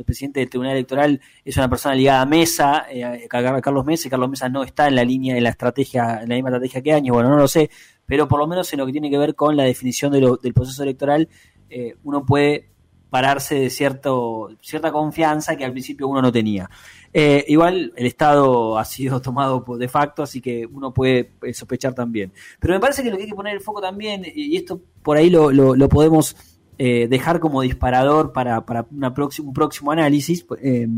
el 0.00 0.04
presidente 0.06 0.40
del 0.40 0.48
Tribunal 0.48 0.72
Electoral 0.72 1.20
es 1.44 1.56
una 1.58 1.68
persona 1.68 1.94
ligada 1.94 2.22
a 2.22 2.26
Mesa, 2.26 2.86
eh, 2.90 3.04
a 3.04 3.60
Carlos 3.60 3.84
Mesa, 3.84 4.08
y 4.08 4.10
Carlos 4.10 4.30
Mesa 4.30 4.48
no 4.48 4.64
está 4.64 4.88
en 4.88 4.96
la 4.96 5.04
línea 5.04 5.34
de 5.34 5.42
la 5.42 5.50
estrategia, 5.50 6.20
en 6.22 6.28
la 6.30 6.36
misma 6.36 6.48
estrategia 6.48 6.80
que 6.80 6.92
años, 6.94 7.14
bueno, 7.14 7.28
no 7.28 7.36
lo 7.36 7.46
sé, 7.46 7.70
pero 8.10 8.26
por 8.26 8.40
lo 8.40 8.48
menos 8.48 8.72
en 8.72 8.80
lo 8.80 8.86
que 8.86 8.90
tiene 8.90 9.08
que 9.08 9.18
ver 9.18 9.36
con 9.36 9.56
la 9.56 9.62
definición 9.62 10.10
del 10.10 10.52
proceso 10.52 10.82
electoral, 10.82 11.28
eh, 11.68 11.94
uno 12.02 12.26
puede 12.26 12.68
pararse 13.08 13.54
de 13.54 13.70
cierto, 13.70 14.48
cierta 14.60 14.90
confianza 14.90 15.54
que 15.54 15.64
al 15.64 15.70
principio 15.70 16.08
uno 16.08 16.20
no 16.20 16.32
tenía. 16.32 16.68
Eh, 17.12 17.44
igual 17.46 17.92
el 17.94 18.06
Estado 18.06 18.76
ha 18.80 18.84
sido 18.84 19.22
tomado 19.22 19.64
de 19.78 19.86
facto, 19.86 20.24
así 20.24 20.40
que 20.40 20.66
uno 20.66 20.92
puede 20.92 21.34
eh, 21.42 21.54
sospechar 21.54 21.94
también. 21.94 22.32
Pero 22.58 22.74
me 22.74 22.80
parece 22.80 23.04
que 23.04 23.12
lo 23.12 23.16
que 23.16 23.22
hay 23.22 23.28
que 23.28 23.36
poner 23.36 23.54
el 23.54 23.60
foco 23.60 23.80
también, 23.80 24.26
y 24.34 24.56
esto 24.56 24.80
por 25.04 25.16
ahí 25.16 25.30
lo, 25.30 25.52
lo, 25.52 25.88
podemos 25.88 26.34
dejar 26.76 27.38
como 27.38 27.60
disparador 27.60 28.32
para, 28.32 28.64
para 28.66 28.86
un 28.90 29.52
próximo 29.52 29.92
análisis, 29.92 30.44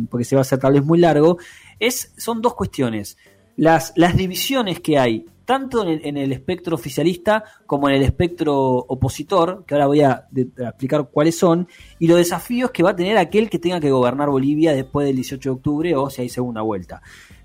porque 0.09 0.25
se 0.25 0.35
va 0.35 0.41
a 0.41 0.43
hacer 0.43 0.61
tal 0.61 0.73
vez 0.73 0.85
muy 0.85 0.99
largo, 0.99 1.37
es, 1.79 2.15
son 2.17 2.41
dos 2.41 2.55
cuestiones. 2.55 3.19
Las, 3.57 3.93
las 3.97 4.17
divisiones 4.17 4.81
que 4.81 4.97
hay 4.97 5.27
tanto 5.45 5.87
en 5.87 6.17
el, 6.17 6.33
espectro 6.33 6.75
oficialista 6.75 7.45
como 7.67 7.89
en 7.89 7.97
el 7.97 8.03
espectro 8.03 8.57
opositor, 8.57 9.65
que 9.67 9.75
ahora 9.75 9.87
voy 9.87 10.01
a, 10.01 10.29
explicar 10.35 11.09
cuáles 11.11 11.39
son, 11.39 11.69
y 11.99 12.07
los 12.07 12.19
desafíos 12.19 12.71
que 12.71 12.83
va 12.83 12.91
a 12.91 12.97
tener 12.97 13.19
aquel 13.19 13.51
que 13.51 13.59
tenga 13.59 13.81
que 13.81 13.91
gobernar 13.91 14.31
Bolivia 14.31 14.73
después 14.73 15.07
del 15.07 15.17
18 15.17 15.49
de 15.49 15.55
octubre 15.55 15.97
o 15.97 16.11
si 16.11 16.23
hay 16.23 16.29
segunda 16.29 16.63
vuelta. 16.63 17.03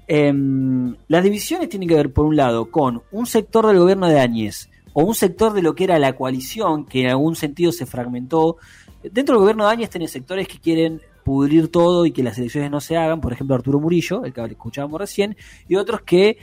Em, 0.08 0.96
las 1.08 1.24
divisiones 1.24 1.70
tienen 1.70 1.89
que 1.89 1.96
ver, 1.96 2.13
por 2.13 2.25
un 2.25 2.36
lado, 2.36 2.72
con 2.72 3.04
un 3.12 3.25
sector 3.25 3.68
del 3.68 3.80
gobierno 3.80 4.08
de 4.08 4.20
Áñez 4.20 4.70
o 4.94 5.04
un 5.04 5.16
sector 5.16 5.54
de 5.54 5.62
lo 5.62 5.75
que 5.75 5.84
era 5.84 6.00
la 6.00 6.13
coalición, 6.13 6.86
que 6.86 7.01
en 7.01 7.10
algún 7.10 7.36
sentido 7.36 7.72
se 7.72 7.86
fragmentó. 7.86 8.58
Dentro 9.04 9.36
del 9.36 9.42
gobierno 9.42 9.66
de 9.66 9.72
Áñez 9.74 9.89
tiene 9.89 10.08
sectores 10.08 10.48
que 10.48 10.60
quieren 10.60 11.01
pudrir 11.27 11.70
todo 11.70 12.06
y 12.06 12.12
que 12.13 12.24
las 12.24 12.38
elecciones 12.38 12.72
no 12.72 12.80
se 12.80 12.96
hagan, 12.96 13.20
por 13.20 13.34
ejemplo 13.34 13.54
Arturo 13.54 13.82
Murillo, 13.82 14.24
el 14.24 14.32
que 14.32 14.42
escuchábamos 14.46 15.01
recién, 15.01 15.36
y 15.68 15.75
otros 15.75 16.01
que 16.04 16.38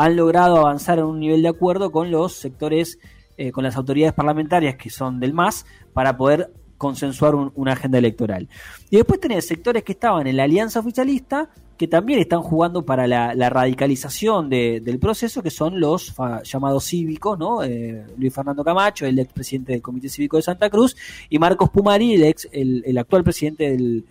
han 0.00 0.16
logrado 0.16 0.56
avanzar 0.56 0.98
en 0.98 1.04
un 1.04 1.20
nivel 1.20 1.42
de 1.42 1.48
acuerdo 1.48 1.92
con 1.92 2.10
los 2.10 2.32
sectores, 2.32 2.98
eh, 3.36 3.52
con 3.52 3.64
las 3.64 3.76
autoridades 3.76 4.14
parlamentarias 4.14 4.76
que 4.76 4.88
son 4.88 5.20
del 5.20 5.34
MAS, 5.34 5.66
para 5.92 6.16
poder 6.16 6.54
consensuar 6.78 7.34
una 7.34 7.74
agenda 7.74 7.98
electoral. 7.98 8.48
Y 8.88 8.96
después 8.96 9.20
tenés 9.20 9.46
sectores 9.46 9.82
que 9.84 9.92
estaban 9.92 10.26
en 10.26 10.38
la 10.38 10.44
alianza 10.44 10.80
oficialista, 10.80 11.50
que 11.76 11.86
también 11.86 12.18
están 12.18 12.40
jugando 12.40 12.86
para 12.86 13.06
la, 13.06 13.50
radicalización 13.50 14.48
del 14.48 14.98
proceso, 14.98 15.42
que 15.42 15.50
son 15.50 15.78
los 15.78 16.14
llamados 16.44 16.84
cívicos, 16.86 17.38
¿no? 17.38 17.62
Eh, 17.62 18.06
Luis 18.16 18.32
Fernando 18.32 18.64
Camacho, 18.64 19.04
el 19.04 19.18
expresidente 19.18 19.72
del 19.72 19.82
Comité 19.82 20.08
Cívico 20.08 20.38
de 20.38 20.42
Santa 20.42 20.70
Cruz, 20.70 20.96
y 21.28 21.38
Marcos 21.38 21.68
Pumari, 21.68 22.14
el, 22.14 22.24
ex, 22.24 22.48
el 22.52 22.96
actual 22.96 23.22
presidente 23.22 23.70
del, 23.70 24.06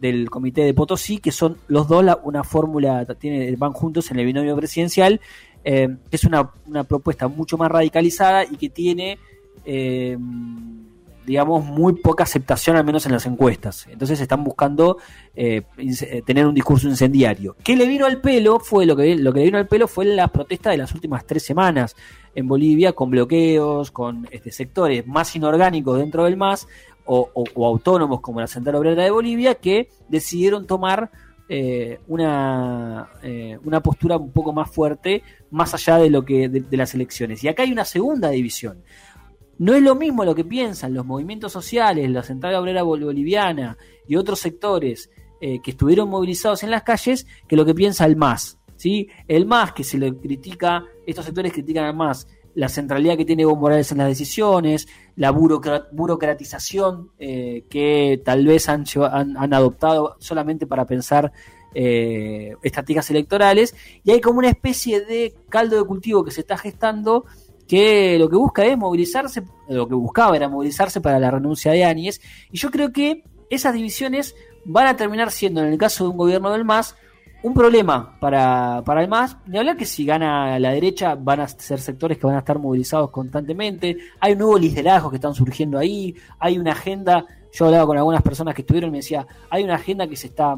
del 0.00 0.30
comité 0.30 0.62
de 0.62 0.74
Potosí, 0.74 1.18
que 1.18 1.32
son 1.32 1.56
los 1.68 1.88
dos 1.88 2.04
una 2.24 2.44
fórmula, 2.44 3.06
tiene, 3.18 3.54
van 3.56 3.72
juntos 3.72 4.10
en 4.10 4.18
el 4.18 4.26
binomio 4.26 4.56
presidencial, 4.56 5.20
eh, 5.64 5.88
es 6.10 6.24
una, 6.24 6.50
propuesta 6.86 7.26
mucho 7.26 7.56
más 7.56 7.70
radicalizada 7.70 8.44
y 8.44 8.56
que 8.56 8.68
tiene, 8.68 9.18
eh, 9.64 10.18
digamos, 11.26 11.64
muy 11.64 11.94
poca 11.94 12.24
aceptación, 12.24 12.76
al 12.76 12.84
menos 12.84 13.06
en 13.06 13.12
las 13.12 13.24
encuestas. 13.24 13.86
Entonces 13.90 14.20
están 14.20 14.44
buscando 14.44 14.98
eh, 15.34 15.62
tener 16.26 16.46
un 16.46 16.54
discurso 16.54 16.86
incendiario. 16.86 17.56
¿Qué 17.64 17.76
le 17.76 17.86
vino 17.86 18.04
al 18.04 18.20
pelo? 18.20 18.60
Fue 18.60 18.84
lo 18.84 18.94
que, 18.94 19.16
lo 19.16 19.32
que 19.32 19.38
le 19.38 19.46
vino 19.46 19.58
al 19.58 19.66
pelo 19.66 19.88
fue 19.88 20.04
las 20.04 20.30
protestas 20.30 20.72
de 20.74 20.78
las 20.78 20.92
últimas 20.92 21.26
tres 21.26 21.44
semanas 21.44 21.96
en 22.34 22.46
Bolivia, 22.46 22.92
con 22.92 23.10
bloqueos, 23.10 23.90
con 23.90 24.28
este, 24.30 24.50
sectores 24.50 25.06
más 25.06 25.34
inorgánicos 25.34 25.98
dentro 25.98 26.24
del 26.24 26.36
MAS, 26.36 26.66
o, 27.06 27.30
autónomos 27.56 28.20
como 28.20 28.40
la 28.40 28.46
Central 28.46 28.76
Obrera 28.76 29.04
de 29.04 29.10
Bolivia 29.10 29.54
que 29.56 29.88
decidieron 30.08 30.66
tomar 30.66 31.10
eh, 31.48 32.00
una, 32.08 33.10
eh, 33.22 33.58
una 33.64 33.80
postura 33.80 34.16
un 34.16 34.32
poco 34.32 34.52
más 34.52 34.70
fuerte 34.70 35.22
más 35.50 35.74
allá 35.74 35.98
de 35.98 36.10
lo 36.10 36.24
que 36.24 36.48
de, 36.48 36.76
las 36.76 36.94
elecciones. 36.94 37.44
Y 37.44 37.48
acá 37.48 37.62
hay 37.62 37.72
una 37.72 37.84
segunda 37.84 38.30
división. 38.30 38.82
No 39.58 39.74
es 39.74 39.82
lo 39.82 39.94
mismo 39.94 40.24
lo 40.24 40.34
que 40.34 40.44
piensan 40.44 40.94
los 40.94 41.06
movimientos 41.06 41.52
sociales, 41.52 42.10
la 42.10 42.22
Central 42.22 42.56
Obrera 42.56 42.82
Boliviana 42.82 43.76
y 44.08 44.16
otros 44.16 44.40
sectores 44.40 45.10
eh, 45.40 45.60
que 45.62 45.72
estuvieron 45.72 46.08
movilizados 46.08 46.62
en 46.64 46.70
las 46.70 46.82
calles 46.82 47.26
que 47.46 47.56
lo 47.56 47.64
que 47.64 47.74
piensa 47.74 48.04
el 48.06 48.16
MAS. 48.16 48.58
¿sí? 48.76 49.08
El 49.28 49.46
MAS 49.46 49.72
que 49.72 49.84
se 49.84 49.98
le 49.98 50.16
critica, 50.16 50.84
estos 51.06 51.24
sectores 51.24 51.52
critican 51.52 51.84
al 51.84 51.94
MAS 51.94 52.26
la 52.54 52.68
centralidad 52.68 53.16
que 53.16 53.24
tiene 53.24 53.42
Evo 53.42 53.56
Morales 53.56 53.90
en 53.92 53.98
las 53.98 54.08
decisiones, 54.08 54.88
la 55.16 55.30
burocratización 55.30 57.10
eh, 57.18 57.64
que 57.68 58.20
tal 58.24 58.46
vez 58.46 58.68
han, 58.68 58.84
adoptado 59.52 60.16
solamente 60.20 60.66
para 60.66 60.86
pensar 60.86 61.32
eh, 61.74 62.54
estrategias 62.62 63.10
electorales, 63.10 63.74
y 64.04 64.12
hay 64.12 64.20
como 64.20 64.38
una 64.38 64.48
especie 64.48 65.04
de 65.04 65.34
caldo 65.48 65.76
de 65.76 65.84
cultivo 65.84 66.24
que 66.24 66.30
se 66.30 66.42
está 66.42 66.56
gestando 66.56 67.24
que 67.66 68.18
lo 68.18 68.28
que 68.28 68.36
busca 68.36 68.64
es 68.64 68.76
movilizarse, 68.76 69.42
lo 69.68 69.88
que 69.88 69.94
buscaba 69.94 70.36
era 70.36 70.48
movilizarse 70.48 71.00
para 71.00 71.18
la 71.18 71.30
renuncia 71.30 71.72
de 71.72 71.84
Áñez, 71.84 72.20
y 72.52 72.58
yo 72.58 72.70
creo 72.70 72.92
que 72.92 73.24
esas 73.50 73.74
divisiones 73.74 74.34
van 74.64 74.86
a 74.86 74.96
terminar 74.96 75.30
siendo, 75.30 75.60
en 75.62 75.72
el 75.72 75.78
caso 75.78 76.04
de 76.04 76.10
un 76.10 76.16
gobierno 76.16 76.52
del 76.52 76.64
MAS, 76.64 76.96
un 77.44 77.52
problema 77.52 78.16
para, 78.18 78.82
para 78.86 79.02
el 79.02 79.08
MAS. 79.08 79.36
Ni 79.46 79.58
hablar 79.58 79.76
que 79.76 79.84
si 79.84 80.06
gana 80.06 80.58
la 80.58 80.70
derecha 80.70 81.14
van 81.14 81.40
a 81.40 81.48
ser 81.48 81.78
sectores 81.78 82.16
que 82.16 82.26
van 82.26 82.36
a 82.36 82.38
estar 82.38 82.58
movilizados 82.58 83.10
constantemente. 83.10 83.98
Hay 84.18 84.34
nuevos 84.34 84.58
liderazgos 84.58 85.10
que 85.10 85.16
están 85.16 85.34
surgiendo 85.34 85.78
ahí. 85.78 86.14
Hay 86.38 86.58
una 86.58 86.72
agenda. 86.72 87.26
Yo 87.52 87.66
hablaba 87.66 87.86
con 87.86 87.98
algunas 87.98 88.22
personas 88.22 88.54
que 88.54 88.62
estuvieron 88.62 88.88
y 88.88 88.92
me 88.92 88.98
decía, 88.98 89.26
hay 89.50 89.62
una 89.62 89.74
agenda 89.74 90.06
que 90.06 90.16
se 90.16 90.28
está 90.28 90.56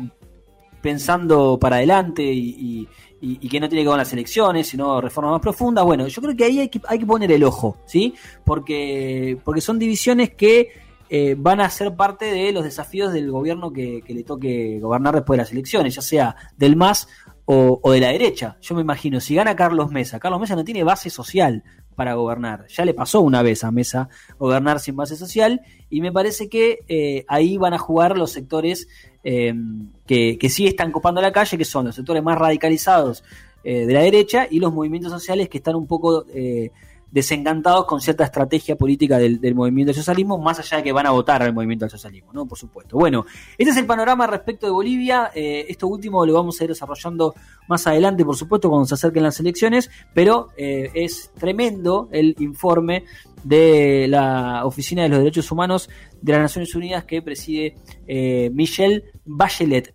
pensando 0.80 1.58
para 1.58 1.76
adelante 1.76 2.22
y, 2.22 2.86
que 3.20 3.58
no 3.58 3.68
tiene 3.68 3.82
que 3.82 3.88
ver 3.88 3.92
con 3.92 3.98
las 3.98 4.12
elecciones, 4.12 4.68
sino 4.68 5.00
reformas 5.00 5.32
más 5.32 5.40
profundas. 5.40 5.84
Bueno, 5.84 6.06
yo 6.06 6.22
creo 6.22 6.36
que 6.36 6.44
ahí 6.44 6.60
hay 6.60 6.68
que, 6.68 6.80
hay 6.86 7.00
que 7.00 7.06
poner 7.06 7.32
el 7.32 7.42
ojo, 7.42 7.78
¿sí? 7.84 8.14
Porque, 8.44 9.36
porque 9.44 9.60
son 9.60 9.80
divisiones 9.80 10.34
que 10.34 10.85
eh, 11.08 11.36
van 11.38 11.60
a 11.60 11.70
ser 11.70 11.94
parte 11.94 12.26
de 12.26 12.50
los 12.52 12.64
desafíos 12.64 13.12
del 13.12 13.30
gobierno 13.30 13.72
que, 13.72 14.02
le 14.06 14.24
toque 14.24 14.80
gobernar 14.80 15.14
después 15.14 15.36
de 15.36 15.42
las 15.42 15.52
elecciones, 15.52 15.94
ya 15.94 16.02
sea 16.02 16.36
del 16.56 16.76
MAS 16.76 17.08
o, 17.44 17.92
de 17.92 18.00
la 18.00 18.08
derecha. 18.08 18.56
Yo 18.60 18.74
me 18.74 18.80
imagino, 18.80 19.20
si 19.20 19.34
gana 19.34 19.54
Carlos 19.54 19.90
Mesa, 19.90 20.18
Carlos 20.18 20.40
Mesa 20.40 20.56
no 20.56 20.64
tiene 20.64 20.82
base 20.82 21.10
social 21.10 21.62
para 21.94 22.14
gobernar. 22.14 22.66
Ya 22.68 22.84
le 22.84 22.92
pasó 22.92 23.20
una 23.20 23.42
vez 23.42 23.62
a 23.62 23.70
Mesa 23.70 24.08
gobernar 24.38 24.80
sin 24.80 24.96
base 24.96 25.16
social 25.16 25.60
y 25.88 26.00
me 26.00 26.12
parece 26.12 26.48
que 26.48 26.80
eh, 26.88 27.24
ahí 27.28 27.56
van 27.56 27.74
a 27.74 27.78
jugar 27.78 28.18
los 28.18 28.32
sectores 28.32 28.88
eh, 29.22 29.54
que, 30.06 30.38
que, 30.38 30.48
sí 30.48 30.66
están 30.66 30.90
copando 30.90 31.20
la 31.20 31.32
calle, 31.32 31.56
que 31.56 31.64
son 31.64 31.86
los 31.86 31.94
sectores 31.94 32.22
más 32.22 32.38
radicalizados 32.38 33.22
de 33.64 33.92
la 33.92 34.02
derecha 34.02 34.46
y 34.48 34.60
los 34.60 34.72
movimientos 34.72 35.10
sociales 35.10 35.48
que 35.48 35.58
están 35.58 35.74
un 35.74 35.88
poco 35.88 36.24
desencantados 37.16 37.86
con 37.86 37.98
cierta 38.02 38.24
estrategia 38.24 38.76
política 38.76 39.16
del, 39.16 39.54
movimiento 39.54 39.88
del 39.88 39.96
socialismo, 39.96 40.36
más 40.36 40.58
allá 40.58 40.76
de 40.76 40.82
que 40.82 40.92
van 40.92 41.06
a 41.06 41.12
votar 41.12 41.42
al 41.42 41.54
movimiento 41.54 41.86
del 41.86 41.90
socialismo, 41.90 42.30
¿no? 42.34 42.44
Por 42.44 42.58
supuesto. 42.58 42.98
Bueno, 42.98 43.24
este 43.56 43.70
es 43.70 43.78
el 43.78 43.86
panorama 43.86 44.26
respecto 44.26 44.66
de 44.66 44.72
Bolivia. 44.72 45.30
Eh, 45.34 45.64
esto 45.66 45.88
último 45.88 46.26
lo 46.26 46.34
vamos 46.34 46.60
a 46.60 46.64
ir 46.64 46.68
desarrollando 46.68 47.34
más 47.68 47.86
adelante, 47.86 48.22
por 48.22 48.36
supuesto, 48.36 48.68
cuando 48.68 48.84
se 48.84 48.92
acerquen 48.92 49.22
las 49.22 49.40
elecciones, 49.40 49.90
pero 50.12 50.50
eh, 50.58 50.90
es 50.92 51.30
tremendo 51.38 52.10
el 52.12 52.36
informe 52.38 53.04
de 53.42 54.08
la 54.08 54.66
Oficina 54.66 55.04
de 55.04 55.08
los 55.08 55.20
Derechos 55.20 55.50
Humanos 55.50 55.88
de 56.20 56.32
las 56.32 56.42
Naciones 56.42 56.74
Unidas 56.74 57.04
que 57.04 57.22
preside 57.22 57.76
eh, 58.06 58.50
Michelle 58.52 59.04
Bachelet. 59.24 59.94